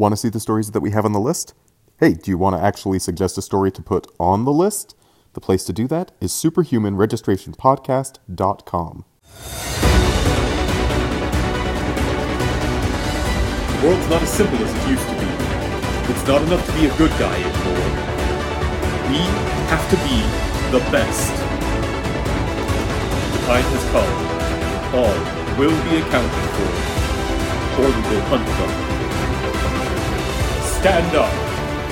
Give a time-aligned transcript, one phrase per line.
[0.00, 1.52] Want to see the stories that we have on the list?
[1.98, 4.96] Hey, do you want to actually suggest a story to put on the list?
[5.34, 9.04] The place to do that is superhumanregistrationpodcast.com.
[13.68, 15.26] The world's not as simple as it used to be.
[16.10, 17.90] It's not enough to be a good guy anymore.
[19.10, 19.18] We
[19.68, 20.22] have to be
[20.72, 21.30] the best.
[23.34, 24.12] The time has come.
[24.96, 25.18] All
[25.58, 26.70] will be accounted for,
[27.82, 28.89] or we will hunt them.
[30.80, 31.30] Stand up.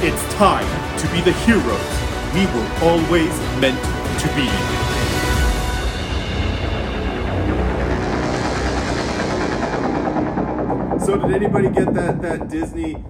[0.02, 0.64] It's time
[0.98, 1.98] to be the heroes
[2.32, 3.78] we were always meant
[4.18, 4.48] to be.
[11.04, 13.04] So did anybody get that that Disney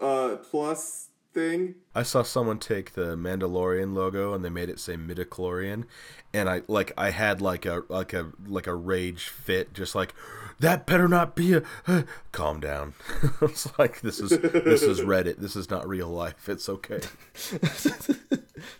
[0.00, 1.74] uh, Plus thing?
[1.94, 5.84] I saw someone take the Mandalorian logo and they made it say midichlorian,
[6.32, 10.14] and I like I had like a like a like a rage fit, just like
[10.60, 11.62] that better not be a.
[11.86, 12.94] Uh, calm down.
[13.42, 15.38] it's like this is this is Reddit.
[15.38, 16.48] This is not real life.
[16.48, 17.00] It's okay.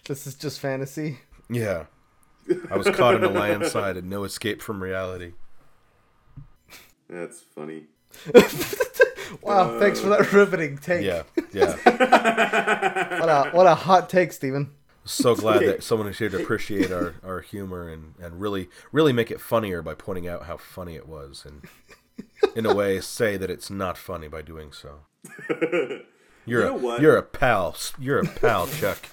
[0.04, 1.20] this is just fantasy.
[1.48, 1.84] Yeah,
[2.70, 5.32] I was caught in a landslide and no escape from reality.
[7.08, 7.84] That's funny.
[9.42, 11.04] wow, uh, thanks for that riveting take.
[11.04, 11.76] Yeah, yeah.
[13.20, 14.70] what a what a hot take, Steven.
[15.08, 19.12] So glad that someone is here to appreciate our, our humor and, and really really
[19.12, 21.64] make it funnier by pointing out how funny it was and
[22.54, 25.00] in a way say that it's not funny by doing so.
[26.46, 27.76] You're you know a, you're a pal.
[27.98, 29.06] You're a pal, Chuck.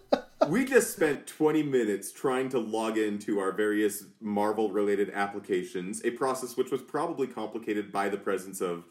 [0.48, 6.10] we just spent 20 minutes trying to log into our various Marvel related applications, a
[6.10, 8.84] process which was probably complicated by the presence of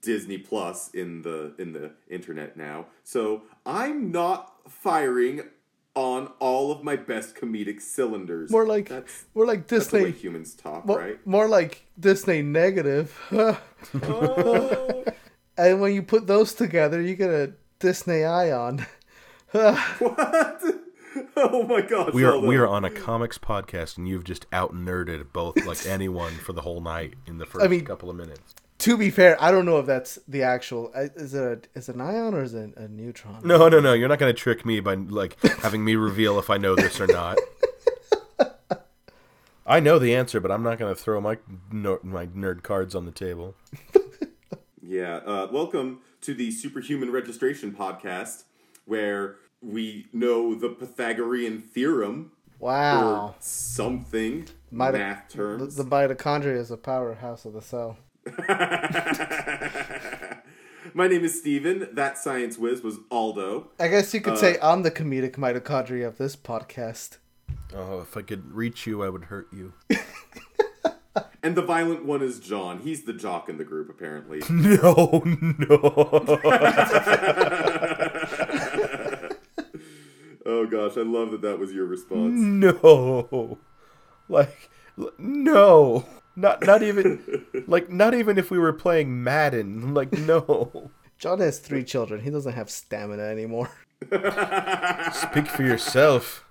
[0.00, 2.86] Disney Plus in the in the internet now.
[3.04, 5.42] So, I'm not firing
[5.94, 8.50] on all of my best comedic cylinders.
[8.50, 9.76] More like that's, more like Disney.
[9.78, 11.26] That's the way humans talk, more, right?
[11.26, 13.18] More like Disney negative.
[13.30, 15.04] oh.
[15.54, 18.86] And when you put those together, you get a Disney ion.
[19.52, 20.62] what?
[21.36, 22.14] Oh my god!
[22.14, 25.84] We are we are on a comics podcast, and you've just out nerded both like
[25.84, 28.54] anyone for the whole night in the first I mean, couple of minutes.
[28.82, 30.90] To be fair, I don't know if that's the actual.
[30.92, 33.40] Uh, is it a, is it an ion or is it a neutron?
[33.44, 33.92] No, no, no.
[33.92, 37.00] You're not going to trick me by like having me reveal if I know this
[37.00, 37.38] or not.
[39.64, 41.38] I know the answer, but I'm not going to throw my
[41.70, 43.54] my nerd cards on the table.
[44.82, 45.18] yeah.
[45.18, 48.42] Uh, welcome to the Superhuman Registration Podcast,
[48.84, 52.32] where we know the Pythagorean theorem.
[52.58, 53.26] Wow.
[53.26, 54.48] Or something.
[54.72, 55.76] Mito- math terms.
[55.76, 57.96] The, the mitochondria is a powerhouse of the cell.
[60.94, 61.88] My name is Steven.
[61.92, 63.70] That science whiz was Aldo.
[63.80, 67.18] I guess you could uh, say I'm the comedic mitochondria of this podcast.
[67.74, 69.72] Oh, if I could reach you, I would hurt you.
[71.42, 72.78] and the violent one is John.
[72.80, 74.42] He's the jock in the group, apparently.
[74.50, 76.38] No, no.
[80.44, 82.34] Oh gosh, I love that that was your response.
[82.34, 83.58] No,
[84.28, 84.70] like
[85.18, 86.04] no,
[86.36, 89.94] not not even like not even if we were playing Madden.
[89.94, 90.90] Like no.
[91.18, 92.20] John has three children.
[92.22, 93.70] He doesn't have stamina anymore.
[95.12, 96.44] Speak for yourself.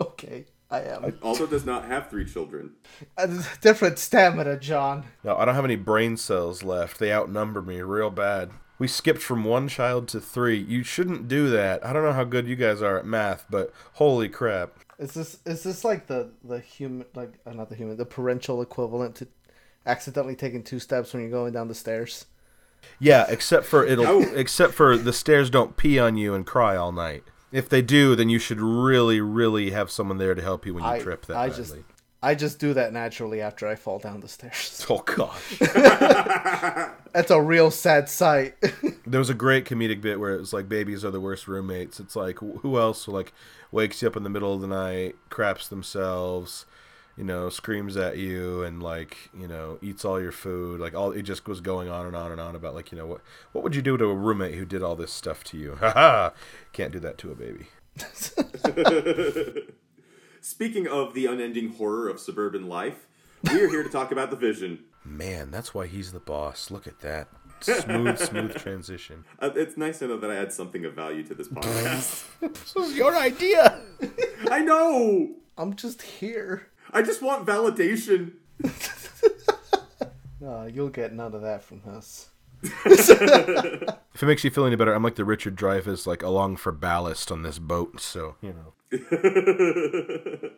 [0.00, 1.16] okay, I am.
[1.22, 2.72] Also, does not have three children.
[3.16, 3.28] A
[3.60, 5.04] different stamina, John.
[5.22, 6.98] No, I don't have any brain cells left.
[6.98, 8.50] They outnumber me real bad.
[8.78, 10.58] We skipped from one child to three.
[10.58, 11.84] You shouldn't do that.
[11.86, 14.72] I don't know how good you guys are at math, but holy crap.
[14.98, 18.62] Is this is this like the the human like uh, not the human the parental
[18.62, 19.28] equivalent to
[19.84, 22.26] accidentally taking two steps when you're going down the stairs?
[22.98, 26.92] Yeah, except for it'll except for the stairs don't pee on you and cry all
[26.92, 27.24] night.
[27.52, 30.84] If they do, then you should really, really have someone there to help you when
[30.84, 31.62] you I, trip that I badly.
[31.62, 31.76] just
[32.26, 34.84] I just do that naturally after I fall down the stairs.
[34.90, 35.58] Oh gosh.
[37.12, 38.56] That's a real sad sight.
[39.06, 42.00] there was a great comedic bit where it was like babies are the worst roommates.
[42.00, 43.32] It's like who else like
[43.70, 46.66] wakes you up in the middle of the night, craps themselves,
[47.16, 50.80] you know, screams at you and like, you know, eats all your food.
[50.80, 53.06] Like all it just was going on and on and on about like, you know,
[53.06, 53.20] what
[53.52, 55.76] what would you do to a roommate who did all this stuff to you?
[55.76, 56.30] Haha.
[56.72, 57.68] Can't do that to a baby.
[60.46, 63.08] Speaking of the unending horror of suburban life,
[63.42, 64.84] we are here to talk about the vision.
[65.04, 66.70] Man, that's why he's the boss.
[66.70, 67.26] Look at that.
[67.58, 69.24] Smooth, smooth transition.
[69.40, 72.26] Uh, it's nice to know that I add something of value to this podcast.
[72.40, 73.82] this was your idea.
[74.48, 75.34] I know.
[75.58, 76.68] I'm just here.
[76.92, 78.34] I just want validation.
[80.46, 82.28] uh, you'll get none of that from us.
[82.62, 86.70] if it makes you feel any better, I'm like the Richard Dreyfuss, like along for
[86.70, 88.00] ballast on this boat.
[88.00, 88.74] So you know.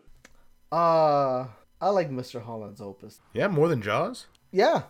[0.73, 1.47] uh
[1.81, 2.43] I like Mr.
[2.43, 3.21] Holland's Opus.
[3.33, 4.27] Yeah, more than Jaws.
[4.51, 4.83] Yeah.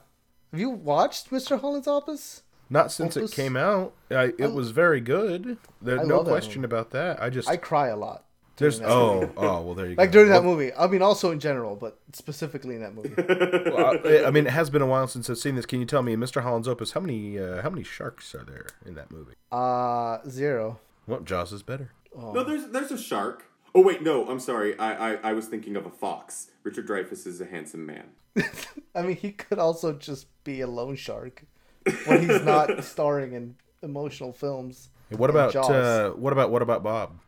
[0.52, 1.60] Have you watched Mr.
[1.60, 2.42] Holland's Opus?
[2.70, 3.32] Not since Opus?
[3.32, 3.92] it came out.
[4.10, 5.58] I, it was very good.
[5.82, 7.22] There's I no question about that.
[7.22, 8.24] I just I cry a lot.
[8.56, 10.00] there's oh oh well there you go.
[10.02, 10.18] Like go.
[10.20, 10.72] during that movie.
[10.74, 13.12] I mean, also in general, but specifically in that movie.
[13.70, 15.66] well, I I mean, it has been a while since I've seen this.
[15.66, 16.42] Can you tell me, Mr.
[16.42, 19.34] Holland's Opus, how many uh, how many sharks are there in that movie?
[19.52, 20.78] Uh, zero.
[21.06, 21.92] Well, Jaws is better.
[22.16, 23.44] No, there's there's a shark.
[23.74, 24.78] Oh wait, no, I'm sorry.
[24.78, 26.50] I, I I was thinking of a fox.
[26.64, 28.08] Richard Dreyfuss is a handsome man.
[28.94, 31.44] I mean, he could also just be a loan shark
[32.06, 34.90] when he's not starring in emotional films.
[35.10, 37.18] Hey, what about uh, what about what about Bob?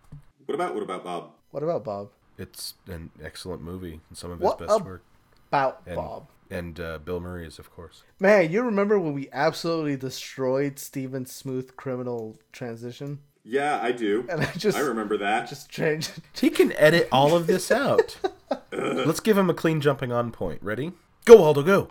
[0.46, 1.30] What about what about Bob?
[1.50, 2.10] What about Bob?
[2.38, 5.02] It's an excellent movie and some of his What best ab- work.
[5.48, 6.28] About And, Bob.
[6.50, 8.02] and uh, Bill Murray is of course.
[8.18, 13.18] Man, you remember when we absolutely destroyed Steven's smooth criminal transition?
[13.44, 14.26] Yeah, I do.
[14.28, 15.48] And I just I remember that.
[15.48, 16.12] just changed.
[16.38, 18.18] He can edit all of this out.
[18.72, 20.62] Let's give him a clean jumping on point.
[20.62, 20.92] Ready?
[21.24, 21.88] Go, Aldo, go.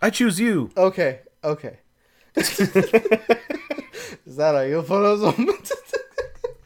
[0.00, 0.70] I choose you.
[0.76, 1.78] Okay, okay.
[2.36, 2.56] Is
[4.36, 5.48] that a euphemism?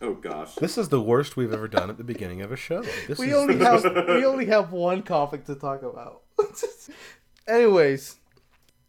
[0.02, 0.54] oh gosh.
[0.56, 2.82] This is the worst we've ever done at the beginning of a show.
[3.06, 6.22] This we is only have we only have one topic to talk about.
[7.48, 8.16] Anyways,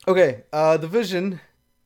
[0.08, 0.44] okay.
[0.54, 1.42] Uh, the Vision,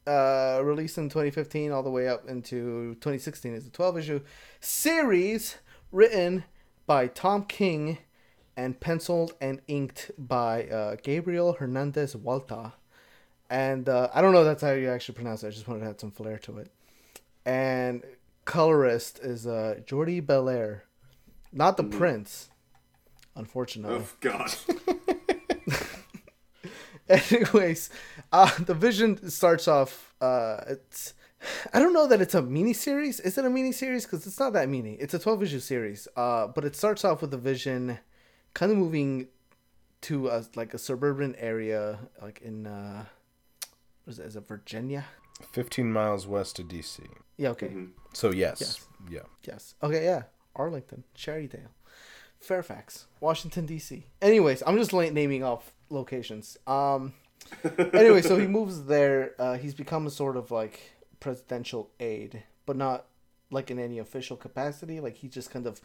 [0.08, 4.22] uh, released in 2015 all the way up into 2016 is a 12 issue
[4.60, 5.58] series
[5.92, 6.44] written
[6.86, 8.00] by Tom King
[8.56, 12.74] and penciled and inked by uh, Gabriel Hernandez Walta.
[13.50, 15.48] And uh, I don't know if that's how you actually pronounce it.
[15.48, 16.72] I just wanted to add some flair to it.
[17.46, 18.04] And
[18.46, 20.82] colorist is uh, Jordie Bellaire,
[21.52, 22.50] not the Prince,
[23.36, 23.98] unfortunately.
[23.98, 24.58] Oh gosh.
[27.10, 27.90] Anyways,
[28.32, 30.14] uh, the Vision starts off.
[30.22, 31.14] Uh, it's
[31.74, 33.20] I don't know that it's a mini series.
[33.20, 34.06] Is it a mini series?
[34.06, 34.94] Because it's not that mini.
[34.96, 36.08] It's a twelve issue series.
[36.16, 38.00] Uh, but it starts off with the Vision,
[38.54, 39.28] kind of moving
[40.02, 43.06] to a like a suburban area, like in uh,
[44.06, 44.26] what is it?
[44.26, 45.06] Is it Virginia?
[45.52, 47.00] 15 miles west of DC.
[47.38, 47.50] Yeah.
[47.50, 47.74] Okay.
[48.14, 48.88] So yes, Yes.
[49.10, 49.20] yeah.
[49.46, 49.76] Yes.
[49.84, 50.24] Okay, yeah.
[50.56, 51.70] Arlington, Cherrydale,
[52.44, 54.06] Fairfax, Washington D.C.
[54.22, 56.58] Anyways, I'm just la- naming off locations.
[56.68, 57.14] Um
[57.94, 59.34] anyway, so he moves there.
[59.38, 60.80] Uh, he's become a sort of like
[61.20, 63.06] presidential aide, but not
[63.52, 65.00] like in any official capacity.
[65.00, 65.82] Like he just kind of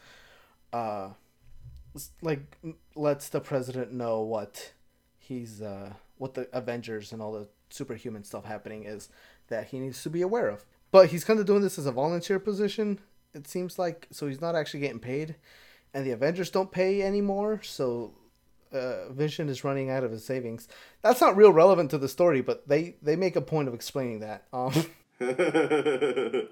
[0.73, 1.09] uh
[2.21, 2.57] like
[2.95, 4.73] lets the president know what
[5.17, 9.09] he's uh what the Avengers and all the superhuman stuff happening is
[9.47, 10.65] that he needs to be aware of.
[10.91, 12.99] But he's kind of doing this as a volunteer position.
[13.33, 15.35] It seems like so he's not actually getting paid,
[15.93, 17.61] and the Avengers don't pay anymore.
[17.63, 18.13] So
[18.71, 20.67] uh, Vision is running out of his savings.
[21.01, 24.19] That's not real relevant to the story, but they they make a point of explaining
[24.19, 24.45] that.
[24.53, 24.73] Um,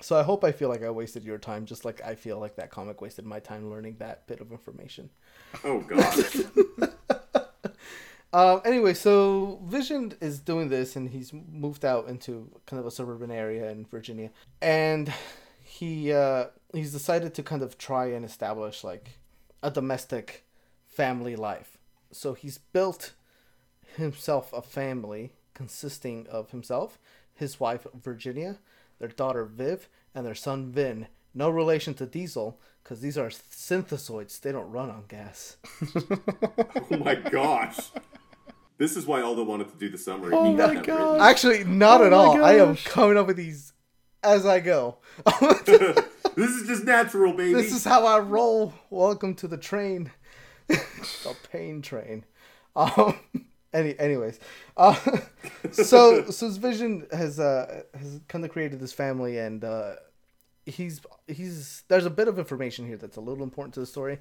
[0.00, 2.56] so I hope I feel like I wasted your time, just like I feel like
[2.56, 5.10] that comic wasted my time learning that bit of information.
[5.64, 6.90] oh God.
[8.34, 12.90] Um, anyway, so Vision is doing this, and he's moved out into kind of a
[12.90, 14.30] suburban area in Virginia,
[14.60, 15.12] and
[15.62, 19.18] he uh, he's decided to kind of try and establish like
[19.62, 20.44] a domestic
[20.86, 21.78] family life.
[22.12, 23.12] So he's built
[23.96, 26.98] himself a family consisting of himself,
[27.32, 28.58] his wife Virginia,
[28.98, 31.06] their daughter Viv, and their son Vin.
[31.32, 34.40] No relation to Diesel, because these are synthesoids.
[34.40, 35.56] They don't run on gas.
[36.90, 37.78] Oh my gosh.
[38.76, 40.32] This is why Aldo wanted to do the summary.
[40.34, 41.20] Oh He my that God.
[41.20, 42.44] Actually, not Oh at my all.
[42.44, 43.72] I am coming up with these
[44.22, 44.98] as I go.
[46.36, 47.54] This is just natural, baby.
[47.54, 48.74] this is how I roll.
[48.90, 50.10] Welcome to the train,
[50.68, 52.24] the pain train.
[52.74, 53.18] Um.
[53.72, 54.38] Any, anyways,
[54.76, 54.94] uh,
[55.72, 59.94] so so his vision has uh has kind of created this family, and uh,
[60.64, 64.20] he's he's there's a bit of information here that's a little important to the story.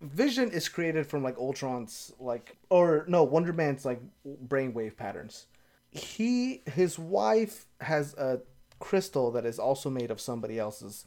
[0.00, 4.00] Vision is created from like Ultron's like or no Wonder Man's like
[4.46, 5.46] brainwave patterns.
[5.90, 8.38] He his wife has a
[8.78, 11.04] crystal that is also made of somebody else's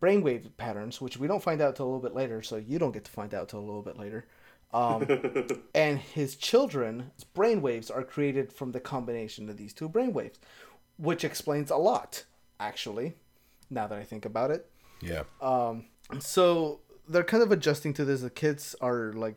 [0.00, 2.42] brainwave patterns, which we don't find out till a little bit later.
[2.42, 4.26] So you don't get to find out till a little bit later.
[4.72, 5.06] Um,
[5.74, 10.36] and his children's brainwaves are created from the combination of these two brainwaves,
[10.96, 12.24] which explains a lot,
[12.58, 13.14] actually.
[13.68, 14.70] Now that I think about it,
[15.00, 15.24] Yeah.
[16.20, 18.20] so they're kind of adjusting to this.
[18.22, 19.36] The kids are like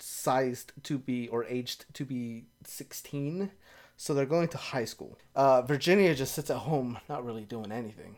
[0.00, 3.50] sized to be or aged to be 16
[3.96, 7.72] so they're going to high school uh, virginia just sits at home not really doing
[7.72, 8.16] anything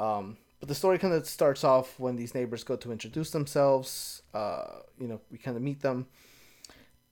[0.00, 4.22] um, but the story kind of starts off when these neighbors go to introduce themselves
[4.34, 6.06] uh, you know we kind of meet them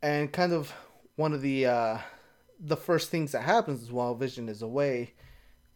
[0.03, 0.73] and kind of
[1.17, 1.99] one of the uh,
[2.61, 5.15] the first things that happens is while vision is away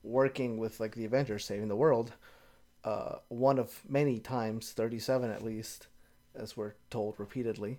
[0.03, 2.13] working with like the avengers saving the world
[2.85, 5.87] uh, one of many times, 37 at least,
[6.35, 7.79] as we're told repeatedly.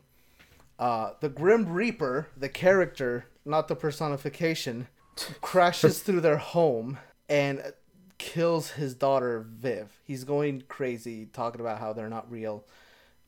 [0.80, 4.88] Uh, the Grim Reaper, the character, not the personification,
[5.42, 6.98] crashes through their home
[7.30, 7.74] and
[8.18, 9.88] kills his daughter Viv.
[10.04, 12.66] He's going crazy talking about how they're not real.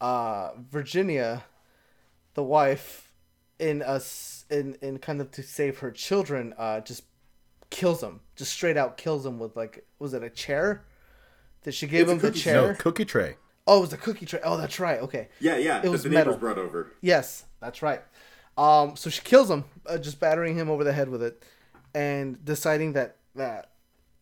[0.01, 1.43] Uh, Virginia,
[2.33, 3.11] the wife,
[3.59, 7.03] in us in in kind of to save her children, uh, just
[7.69, 8.19] kills him.
[8.35, 10.83] Just straight out kills him with like was it a chair?
[11.63, 12.61] Did she give It's a him the cookie- chair?
[12.67, 13.37] No, cookie tray.
[13.67, 14.39] Oh, it was a cookie tray.
[14.43, 14.99] Oh, that's right.
[15.01, 15.29] Okay.
[15.39, 15.81] Yeah, yeah.
[15.83, 16.39] It was that the neighbors metal.
[16.39, 16.91] brought over.
[17.01, 18.01] Yes, that's right.
[18.57, 21.43] Um, so she kills him, uh, just battering him over the head with it,
[21.95, 23.71] and deciding that that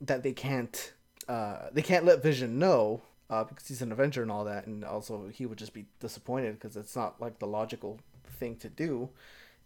[0.04, 0.94] that they can't
[1.28, 4.84] uh, they can't let Vision know uh, because he's an Avenger and all that, and
[4.84, 8.00] also he would just be disappointed because it's not like the logical
[8.40, 9.10] thing to do.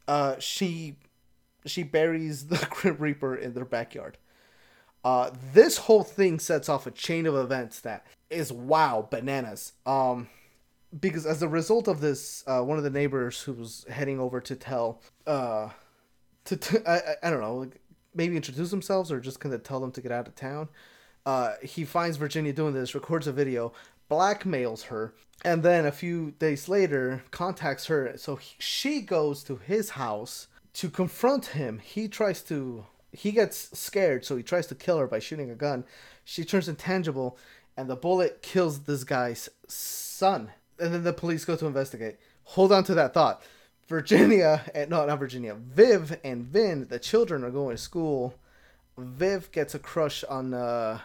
[0.07, 0.95] Uh, she
[1.65, 4.17] she buries the Grim Reaper in their backyard.
[5.03, 9.73] Uh, this whole thing sets off a chain of events that is wow bananas.
[9.85, 10.27] Um,
[10.99, 14.39] because as a result of this, uh, one of the neighbors who was heading over
[14.41, 15.69] to tell, uh,
[16.45, 17.79] to, I- I don't know, like,
[18.17, 20.67] maybe introduce themselves or just kind of tell them to get out of town.
[21.25, 23.73] Uh, he finds Virginia doing this, records a video,
[24.09, 25.13] blackmails her,
[25.45, 28.13] and then a few days later contacts her.
[28.17, 31.79] So he, she goes to his house to confront him.
[31.79, 35.55] He tries to, he gets scared, so he tries to kill her by shooting a
[35.55, 35.83] gun.
[36.23, 37.37] She turns intangible,
[37.75, 40.51] and the bullet kills this guy's son.
[40.79, 42.17] And then the police go to investigate.
[42.43, 43.41] Hold on to that thought.
[43.87, 45.55] Virginia, and no, not Virginia.
[45.55, 48.35] Viv and Vin, the children, are going to school.
[48.97, 50.99] Viv gets a crush on, uh,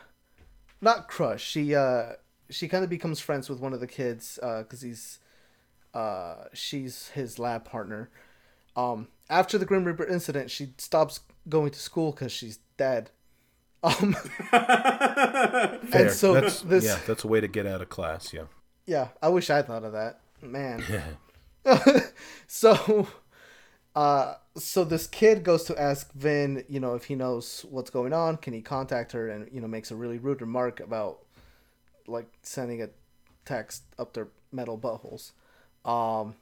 [0.80, 1.44] not crush.
[1.44, 2.12] She, uh,
[2.50, 5.20] she kind of becomes friends with one of the kids, uh, cause he's,
[5.94, 8.10] uh, she's his lab partner.
[8.74, 13.10] Um, after the Grim Reaper incident, she stops going to school because she's dead.
[13.82, 14.14] Um,
[14.50, 15.78] Fair.
[15.92, 18.32] and so that's, this, yeah, that's a way to get out of class.
[18.32, 18.44] Yeah.
[18.86, 20.20] Yeah, I wish I thought of that.
[20.40, 20.82] Man.
[22.47, 23.07] so
[23.95, 28.12] uh so this kid goes to ask Vin, you know, if he knows what's going
[28.12, 31.21] on, can he contact her and you know makes a really rude remark about
[32.07, 32.88] like sending a
[33.45, 35.33] text up their metal buttholes.
[35.88, 36.35] Um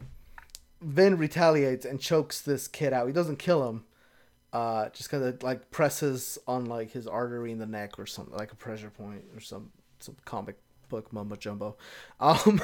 [0.81, 3.07] Vin retaliates and chokes this kid out.
[3.07, 3.85] He doesn't kill him.
[4.53, 8.37] Uh just kind of like presses on like his artery in the neck or something
[8.37, 10.57] like a pressure point or some some comic
[10.89, 11.77] book mumbo jumbo.
[12.19, 12.61] Um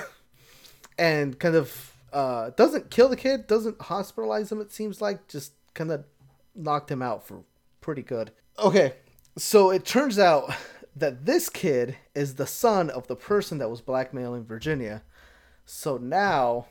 [0.99, 4.59] and kind of uh, doesn't kill the kid, doesn't hospitalize him.
[4.59, 6.07] It seems like just kind of
[6.55, 7.43] knocked him out for
[7.83, 8.31] pretty good.
[8.59, 8.95] Okay,
[9.37, 10.51] so it turns out
[10.97, 15.03] that this kid is the son of the person that was blackmailing Virginia.
[15.67, 16.69] So now,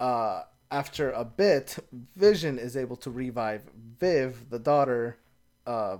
[0.00, 1.76] uh, after a bit,
[2.16, 3.64] Vision is able to revive
[4.00, 5.18] Viv, the daughter,
[5.66, 5.98] uh,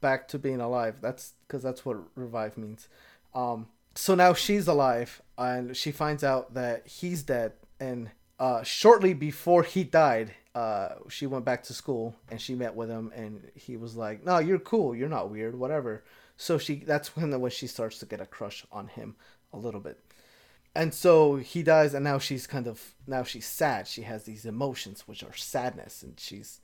[0.00, 0.98] back to being alive.
[1.00, 2.86] That's because that's what revive means.
[3.34, 3.66] Um,
[3.96, 7.54] so now she's alive, and she finds out that he's dead.
[7.80, 12.74] And uh, shortly before he died, uh, she went back to school and she met
[12.74, 14.94] with him, and he was like, "No, you're cool.
[14.94, 15.58] You're not weird.
[15.58, 16.04] Whatever."
[16.36, 19.16] So she that's when when she starts to get a crush on him
[19.52, 19.98] a little bit.
[20.74, 23.88] And so he dies, and now she's kind of now she's sad.
[23.88, 26.60] She has these emotions, which are sadness, and she's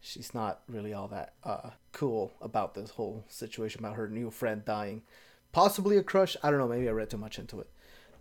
[0.00, 4.64] she's not really all that uh, cool about this whole situation about her new friend
[4.64, 5.02] dying.
[5.52, 6.36] Possibly a crush.
[6.42, 6.68] I don't know.
[6.68, 7.68] Maybe I read too much into it.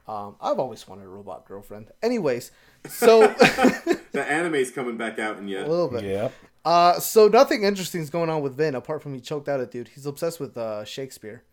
[0.09, 1.91] Um, I've always wanted a robot girlfriend.
[2.01, 2.51] Anyways,
[2.87, 3.27] so
[4.11, 5.69] The anime's coming back out in a yet.
[5.69, 6.03] little bit.
[6.03, 6.29] Yeah.
[6.65, 9.67] Uh, so nothing interesting is going on with Vin apart from he choked out a
[9.67, 9.89] dude.
[9.89, 11.43] He's obsessed with uh, Shakespeare.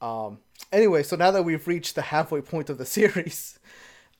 [0.00, 0.38] Um,
[0.70, 3.58] anyway, so now that we've reached the halfway point of the series,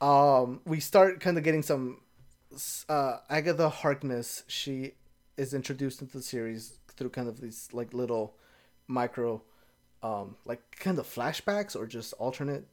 [0.00, 2.00] um, we start kind of getting some.
[2.88, 4.92] Uh, Agatha Harkness, she
[5.37, 8.35] is introduced into the series through kind of these like little
[8.88, 9.40] micro,
[10.02, 12.66] um, like kind of flashbacks or just alternate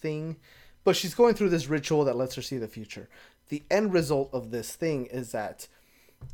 [0.00, 0.36] thing.
[0.84, 3.08] But she's going through this ritual that lets her see the future.
[3.48, 5.68] The end result of this thing is that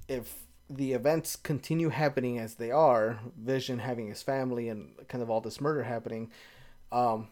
[0.09, 5.31] if the events continue happening as they are, Vision having his family and kind of
[5.31, 6.31] all this murder happening,
[6.93, 7.29] um,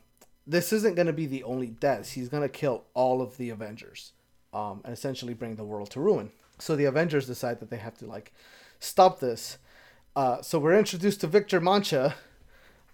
[0.47, 2.13] this isn't going to be the only deaths.
[2.13, 4.13] He's going to kill all of the Avengers
[4.53, 6.31] um, and essentially bring the world to ruin.
[6.59, 8.33] So the Avengers decide that they have to like
[8.81, 9.59] stop this.
[10.15, 12.15] Uh, so we're introduced to Victor Mancha,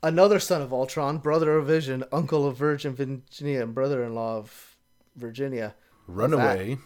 [0.02, 4.76] another son of Ultron, brother of Vision, uncle of Virgin Virginia, and brother-in-law of
[5.16, 5.74] Virginia,
[6.06, 6.78] Runaway.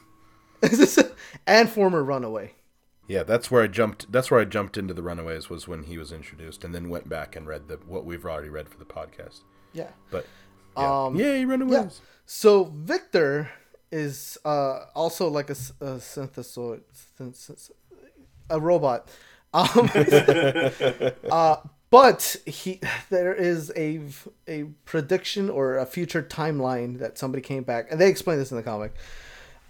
[1.47, 2.52] and former Runaway.
[3.09, 4.11] Yeah, that's where I jumped.
[4.12, 7.09] That's where I jumped into the Runaways was when he was introduced, and then went
[7.09, 9.40] back and read the what we've already read for the podcast.
[9.73, 9.88] Yeah.
[10.11, 10.26] But
[10.76, 11.04] yeah.
[11.04, 11.75] Um, yay, Runaways!
[11.75, 12.07] Yeah.
[12.26, 13.50] So Victor
[13.90, 16.83] is uh, also like a, a synthesoid,
[17.19, 17.71] synth-
[18.49, 19.09] a robot.
[19.52, 19.90] Um,
[21.31, 21.57] uh,
[21.93, 22.81] but he,
[23.11, 24.01] there is a
[24.49, 28.57] a prediction or a future timeline that somebody came back, and they explain this in
[28.57, 28.95] the comic.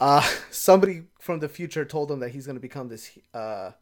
[0.01, 3.73] Uh, somebody from the future told him that he's going to become this uh,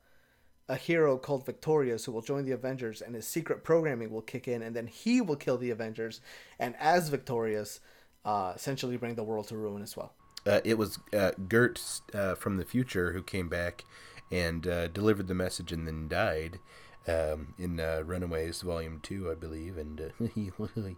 [0.69, 4.49] a hero called Victorious who will join the Avengers, and his secret programming will kick
[4.49, 6.21] in, and then he will kill the Avengers,
[6.59, 7.81] and as Victorious,
[8.25, 10.15] uh, essentially bring the world to ruin as well.
[10.47, 11.83] Uh, it was uh, Gert
[12.15, 13.85] uh, from the future who came back
[14.33, 14.63] and
[14.95, 16.61] delivered the message and then died
[17.09, 19.77] um, in uh, Runaways Volume Two, I believe.
[19.79, 20.11] And uh,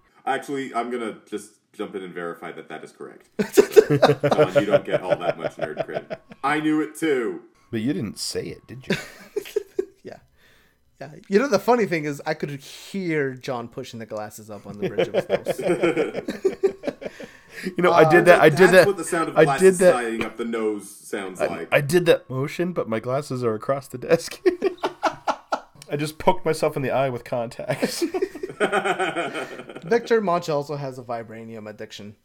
[0.27, 3.29] Actually, I'm gonna just jump in and verify that that is correct.
[3.55, 6.19] John, you don't get all that much nerd cred.
[6.45, 7.43] I knew it too.
[7.71, 8.97] but you didn't say it, did you?
[10.05, 10.19] Yeah.
[11.01, 11.13] Yeah.
[11.29, 14.79] You know, the funny thing is, I could hear John pushing the glasses up on
[14.79, 16.63] the bridge of his nose.
[17.77, 18.41] You know, I did that.
[18.41, 18.87] I did That's that.
[18.89, 20.21] what the sound of I did that.
[20.23, 21.69] up the nose sounds like.
[21.73, 24.41] I did that motion, but my glasses are across the desk.
[25.93, 28.03] I just poked myself in the eye with contacts.
[29.85, 32.17] Victor Monch also has a vibranium addiction.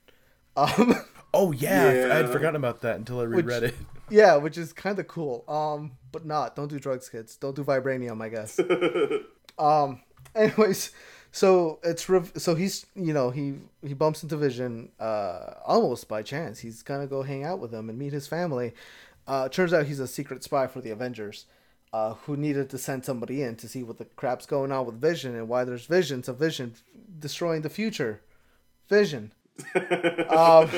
[0.55, 0.95] Um,
[1.33, 2.31] oh yeah, I had Yeah.
[2.31, 3.75] forgotten about that until I reread it.
[4.09, 5.43] yeah, which is kind of cool.
[5.47, 6.55] Um, but not.
[6.55, 7.35] Don't do drugs, kids.
[7.35, 8.59] Don't do vibranium, I guess.
[9.59, 10.01] um.
[10.35, 10.91] Anyways,
[11.31, 13.55] so it's rev- so he's you know he
[13.85, 16.59] he bumps into Vision uh almost by chance.
[16.59, 18.73] He's gonna go hang out with him and meet his family.
[19.27, 21.45] Uh, turns out he's a secret spy for the Avengers.
[21.97, 25.01] Uh, who needed to send somebody in to see what the crap's going on with
[25.01, 26.75] Vision and why there's visions of Vision
[27.17, 28.21] destroying the future.
[28.87, 29.31] Vision.
[30.29, 30.69] um,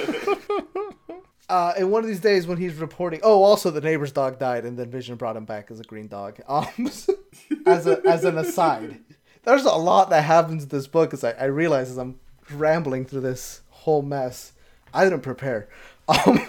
[1.49, 4.63] uh, and one of these days when he's reporting, oh, also the neighbor's dog died,
[4.63, 6.39] and then Vision brought him back as a green dog.
[6.47, 6.67] Um,
[7.65, 9.01] as a as an aside,
[9.43, 11.13] there's a lot that happens in this book.
[11.13, 12.17] As I, I realize as I'm
[12.49, 14.53] rambling through this whole mess,
[14.93, 15.67] I didn't prepare.
[16.07, 16.47] Um,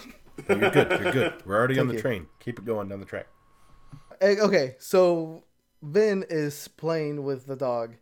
[0.48, 0.90] No, you're good.
[0.90, 1.32] You're good.
[1.44, 2.00] We're already on the you.
[2.00, 2.26] train.
[2.38, 3.26] Keep it going down the track.
[4.20, 5.44] Eh, okay, so
[5.82, 7.94] Vin is playing with the dog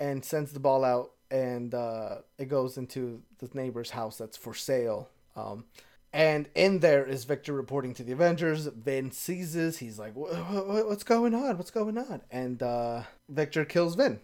[0.00, 4.54] and sends the ball out, and uh, it goes into the neighbor's house that's for
[4.54, 5.08] sale.
[5.36, 5.64] Um,
[6.12, 8.66] and in there is Victor reporting to the Avengers.
[8.66, 9.78] Vin seizes.
[9.78, 11.56] He's like, "Wha- wha- "What's going on?
[11.58, 14.20] What's going on?" And uh, Victor kills Vin,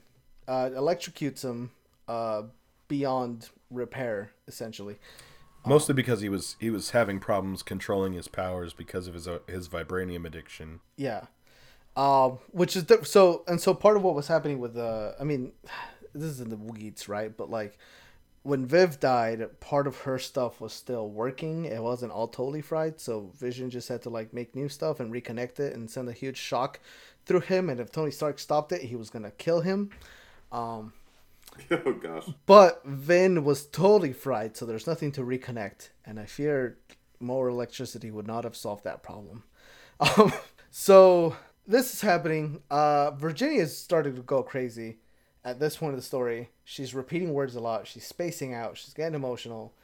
[0.49, 1.71] uh, electrocutes him
[2.09, 2.43] uh,
[2.89, 4.99] beyond repair, essentially.
[5.67, 9.41] Mostly because he was he was having problems controlling his powers because of his uh,
[9.47, 10.81] his vibranium addiction.
[10.97, 11.27] Yeah.
[11.97, 15.53] Um, which is so, and so part of what was happening with the, I mean,
[16.15, 17.37] this is in the weeds, right?
[17.37, 17.79] But like,
[18.43, 21.67] when Viv died, part of her stuff was still working.
[21.67, 22.99] It wasn't all totally fried.
[22.99, 26.13] So Vision just had to like make new stuff and reconnect it and send a
[26.13, 26.81] huge shock
[27.27, 27.69] through him.
[27.69, 29.91] And if Tony Stark stopped it, he was gonna kill him.
[30.51, 30.95] Um,
[31.71, 32.25] oh gosh.
[32.47, 35.91] but Vin was totally fried, so there's nothing to reconnect.
[36.05, 36.79] And I fear
[37.19, 39.45] more electricity would not have solved that problem.
[40.17, 40.33] Um,
[40.71, 42.63] so this is happening.
[42.71, 44.97] Uh, Virginia's starting to go crazy
[45.45, 46.49] at this point of the story.
[46.65, 47.87] She's repeating words a lot.
[47.87, 48.79] She's spacing out.
[48.79, 49.75] She's getting emotional.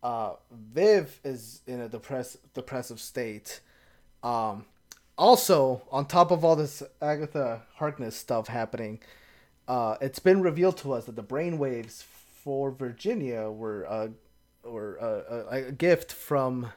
[0.00, 3.60] Uh, Viv is in a depress- depressive state.
[4.22, 4.66] Um,
[5.18, 9.00] also, on top of all this Agatha Harkness stuff happening,
[9.68, 14.08] uh, it's been revealed to us that the brainwaves for Virginia were uh,
[14.64, 16.72] were uh, a, a gift from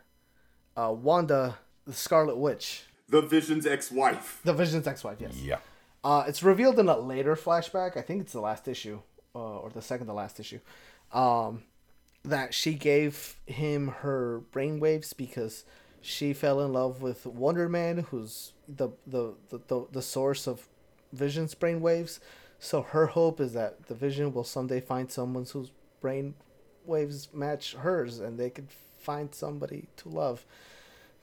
[0.75, 4.41] uh, Wanda, the Scarlet Witch, The Vision's ex-wife.
[4.43, 5.17] the Vision's ex-wife.
[5.19, 5.35] Yes.
[5.37, 5.57] Yeah.
[6.03, 7.97] Uh, it's revealed in a later flashback.
[7.97, 8.99] I think it's the last issue,
[9.35, 10.59] uh, or the second to last issue,
[11.11, 11.63] um,
[12.23, 15.65] that she gave him her brainwaves because
[16.01, 20.67] she fell in love with Wonder Man, who's the the, the, the, the source of
[21.11, 22.19] Vision's brainwaves.
[22.59, 26.33] So her hope is that the Vision will someday find someone whose brain
[26.85, 28.67] waves match hers, and they could
[28.99, 30.45] find somebody to love.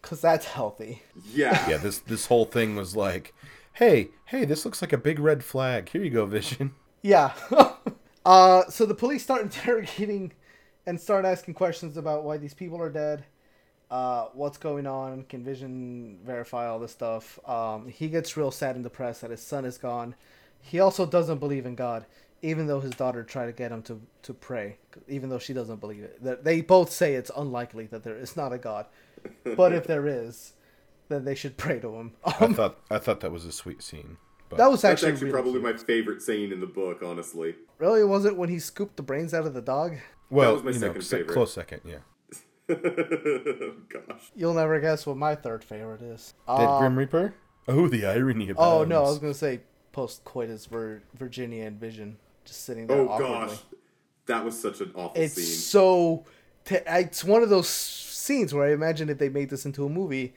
[0.03, 1.03] Cause that's healthy.
[1.33, 1.69] Yeah.
[1.69, 1.79] Yeah.
[1.79, 3.33] This this whole thing was like,
[3.75, 5.89] hey, hey, this looks like a big red flag.
[5.89, 6.75] Here you go, Vision.
[7.03, 7.33] Yeah.
[8.27, 10.33] uh, so the police start interrogating
[10.87, 13.25] and start asking questions about why these people are dead,
[13.91, 17.39] uh, what's going on, can Vision verify all this stuff.
[17.49, 20.15] Um, he gets real sad and depressed that his son is gone.
[20.67, 22.07] He also doesn't believe in God,
[22.43, 25.81] even though his daughter tried to get him to, to pray, even though she doesn't
[25.81, 26.23] believe it.
[26.23, 28.87] They- They both say it's unlikely that there is not a God,
[29.57, 30.55] but if there is,
[31.09, 32.13] then they should pray to him.
[32.25, 34.17] I thought I thought that was a sweet scene.
[34.49, 35.63] But that was That's actually, actually really probably cute.
[35.65, 37.55] my favorite scene in the book, honestly.
[37.79, 39.97] Really, was it when he scooped the brains out of the dog?
[40.31, 41.33] well, was my you know, second favorite.
[41.35, 41.81] close second.
[41.85, 41.99] Yeah.
[42.69, 44.31] Gosh.
[44.35, 46.35] You'll never guess what my third favorite is.
[46.47, 47.35] Dead Um, Grim Reaper?
[47.69, 48.63] Oh, the irony about.
[48.63, 49.61] oh no, I was gonna say
[49.95, 53.35] post coitus Vir- Virginia and Vision just sitting there Oh awkwardly.
[53.49, 53.59] gosh.
[54.27, 55.45] That was such an awful It's scene.
[55.45, 56.25] so.
[56.67, 59.89] T- it's one of those scenes where I imagine if they made this into a
[59.89, 60.35] movie,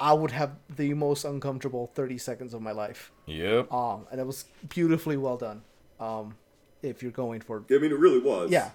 [0.00, 3.12] I would have the most uncomfortable thirty seconds of my life.
[3.26, 3.70] Yep.
[3.72, 5.62] Um, and it was beautifully well done.
[6.00, 6.36] Um,
[6.82, 8.50] if you're going for I mean, it really was.
[8.50, 8.70] yeah,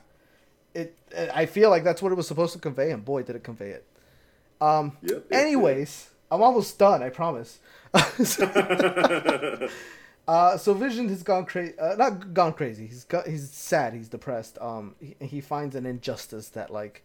[0.75, 0.95] it.
[1.33, 3.71] I feel like that's what it was supposed to convey, and boy, did it convey
[3.71, 3.85] it.
[4.61, 5.37] Um, Yep, it did.
[5.39, 7.01] anyways, I'm almost done.
[7.01, 7.59] I promise.
[10.27, 11.77] uh, so Vision has gone crazy.
[11.77, 12.87] Uh, not gone crazy.
[12.87, 13.27] He's got.
[13.27, 13.93] He's sad.
[13.93, 14.57] He's depressed.
[14.61, 17.03] Um, he, he finds an injustice that like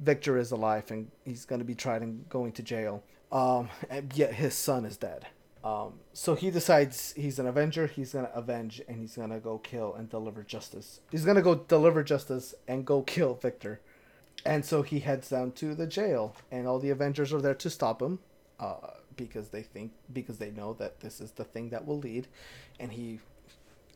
[0.00, 3.02] Victor is alive and he's gonna be tried and going to jail.
[3.30, 5.26] Um, and yet his son is dead.
[5.64, 7.86] Um, so he decides he's an Avenger.
[7.86, 11.00] He's gonna avenge and he's gonna go kill and deliver justice.
[11.10, 13.80] He's gonna go deliver justice and go kill Victor.
[14.44, 17.70] And so he heads down to the jail, and all the Avengers are there to
[17.70, 18.18] stop him,
[18.58, 18.76] uh,
[19.16, 22.28] because they think because they know that this is the thing that will lead,
[22.78, 23.20] and he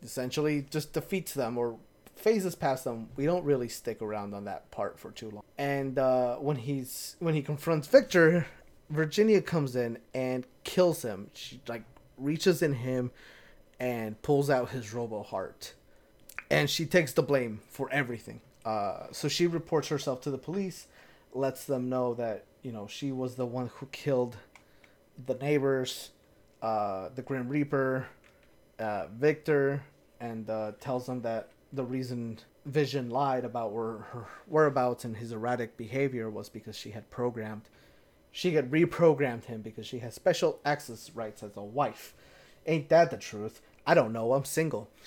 [0.03, 1.77] essentially just defeats them or
[2.15, 3.09] phases past them.
[3.17, 5.43] We don't really stick around on that part for too long.
[5.59, 8.47] And uh, when he's when he confronts Victor,
[8.91, 11.31] Virginia comes in and kills him.
[11.35, 11.85] She like
[12.17, 13.11] reaches in him
[13.79, 15.75] and pulls out his robo heart,
[16.51, 18.41] and she takes the blame for everything.
[18.65, 20.87] Uh, so she reports herself to the police,
[21.33, 24.37] lets them know that you know she was the one who killed
[25.25, 26.11] the neighbors,
[26.63, 28.07] uh, the Grim Reaper,
[28.79, 29.83] uh, Victor,
[30.21, 35.33] and uh, tells them that the reason Vision lied about where her whereabouts and his
[35.33, 37.69] erratic behavior was because she had programmed,
[38.33, 42.13] she had reprogrammed him because she has special access rights as a wife.
[42.67, 43.61] Ain't that the truth?
[43.87, 44.33] I don't know.
[44.33, 44.89] I'm single.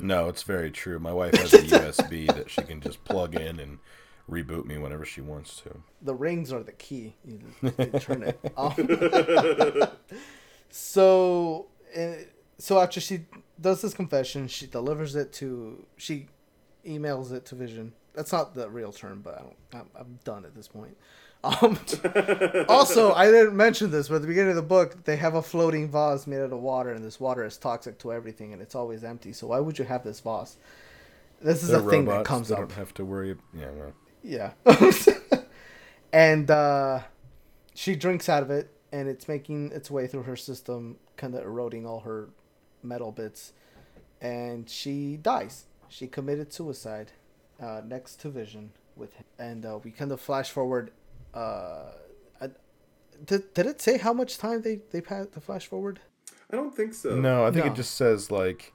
[0.00, 0.98] No, it's very true.
[0.98, 3.78] My wife has a USB that she can just plug in and
[4.30, 5.70] reboot me whenever she wants to.
[6.02, 7.14] the rings are the key.
[7.24, 8.40] You you turn it.
[8.56, 9.88] Um,
[10.70, 12.12] so, uh,
[12.58, 13.20] so after she
[13.60, 15.84] does this confession, she delivers it to.
[15.96, 16.26] She
[16.86, 17.92] emails it to Vision.
[18.14, 20.96] That's not the real term, but I don't, I'm, I'm done at this point.
[21.42, 21.78] Um,
[22.68, 25.42] also, I didn't mention this, but at the beginning of the book, they have a
[25.42, 28.74] floating vase made out of water, and this water is toxic to everything, and it's
[28.74, 29.32] always empty.
[29.32, 30.56] So why would you have this vase?
[31.42, 32.60] This is They're a thing that comes they up.
[32.60, 33.36] don't have to worry.
[33.52, 33.92] Yeah, well,
[34.24, 34.52] Yeah.
[36.12, 37.00] and uh,
[37.74, 41.42] she drinks out of it, and it's making its way through her system, kind of
[41.44, 42.30] eroding all her
[42.82, 43.52] metal bits.
[44.20, 45.66] And she dies.
[45.88, 47.12] She committed suicide
[47.60, 49.24] uh, next to Vision with him.
[49.38, 50.90] And uh, we kind of flash forward.
[51.34, 51.90] Uh,
[52.40, 52.48] I,
[53.24, 56.00] did, did it say how much time they, they've had to flash forward?
[56.50, 57.16] I don't think so.
[57.16, 57.72] no, I think No.
[57.72, 58.72] it just says like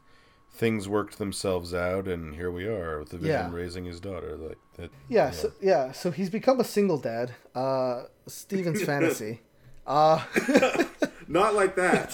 [0.52, 3.56] things worked themselves out, and here we are with the vision Yeah.
[3.56, 4.36] raising his daughter.
[4.38, 4.92] Like that.
[5.08, 7.34] Yeah, so yeah, so he's become a single dad.
[7.56, 9.42] Uh, Steven's fantasy.
[9.88, 10.24] Uh,
[11.28, 12.14] Not like that.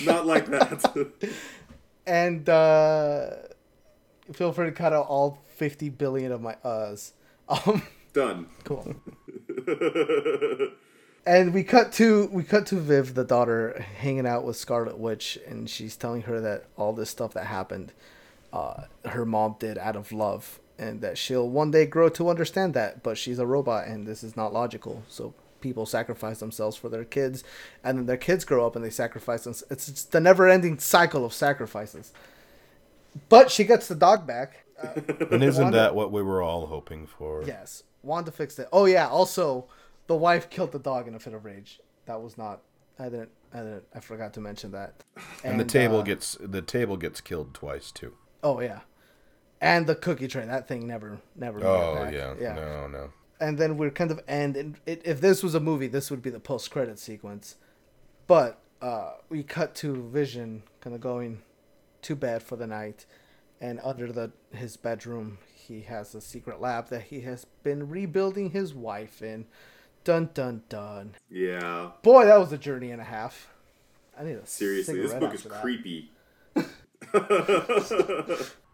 [0.04, 1.32] Not like that.
[2.06, 3.30] and uh,
[4.32, 7.12] feel free to cut out all 50 billion of my uhs.
[7.48, 8.46] Um, Done.
[8.64, 8.94] cool.
[11.30, 15.38] And we cut to we cut to Viv, the daughter, hanging out with Scarlet Witch,
[15.46, 17.92] and she's telling her that all this stuff that happened,
[18.52, 22.74] uh, her mom did out of love, and that she'll one day grow to understand
[22.74, 23.04] that.
[23.04, 25.04] But she's a robot, and this is not logical.
[25.08, 27.44] So people sacrifice themselves for their kids,
[27.84, 29.54] and then their kids grow up and they sacrifice them.
[29.70, 32.12] It's, it's the never-ending cycle of sacrifices.
[33.28, 34.64] But she gets the dog back.
[34.82, 34.88] Uh,
[35.30, 37.44] And isn't Wanda- that what we were all hoping for?
[37.44, 38.68] Yes, Wanda fixed it.
[38.72, 39.66] Oh yeah, also
[40.10, 41.78] the wife killed the dog in a fit of rage.
[42.06, 42.62] That was not.
[42.98, 43.30] I didn't.
[43.54, 43.84] I didn't.
[43.94, 45.04] I forgot to mention that.
[45.44, 48.14] And, the table uh, gets the table gets killed twice too.
[48.42, 48.80] Oh yeah,
[49.60, 50.44] and the cookie tray.
[50.44, 51.64] That thing never, never.
[51.64, 52.34] Oh yeah.
[52.40, 52.54] yeah.
[52.54, 53.10] No, no.
[53.40, 54.56] And then we're kind of end.
[54.56, 57.54] And it, if this was a movie, this would be the post credit sequence.
[58.26, 61.42] But uh, we cut to Vision kind of going
[62.02, 63.06] to bed for the night,
[63.60, 68.50] and under the his bedroom, he has a secret lab that he has been rebuilding
[68.50, 69.46] his wife in.
[70.04, 71.14] Dun dun dun.
[71.28, 71.90] Yeah.
[72.02, 73.48] Boy, that was a journey and a half.
[74.18, 76.10] I need a Seriously, this book is creepy.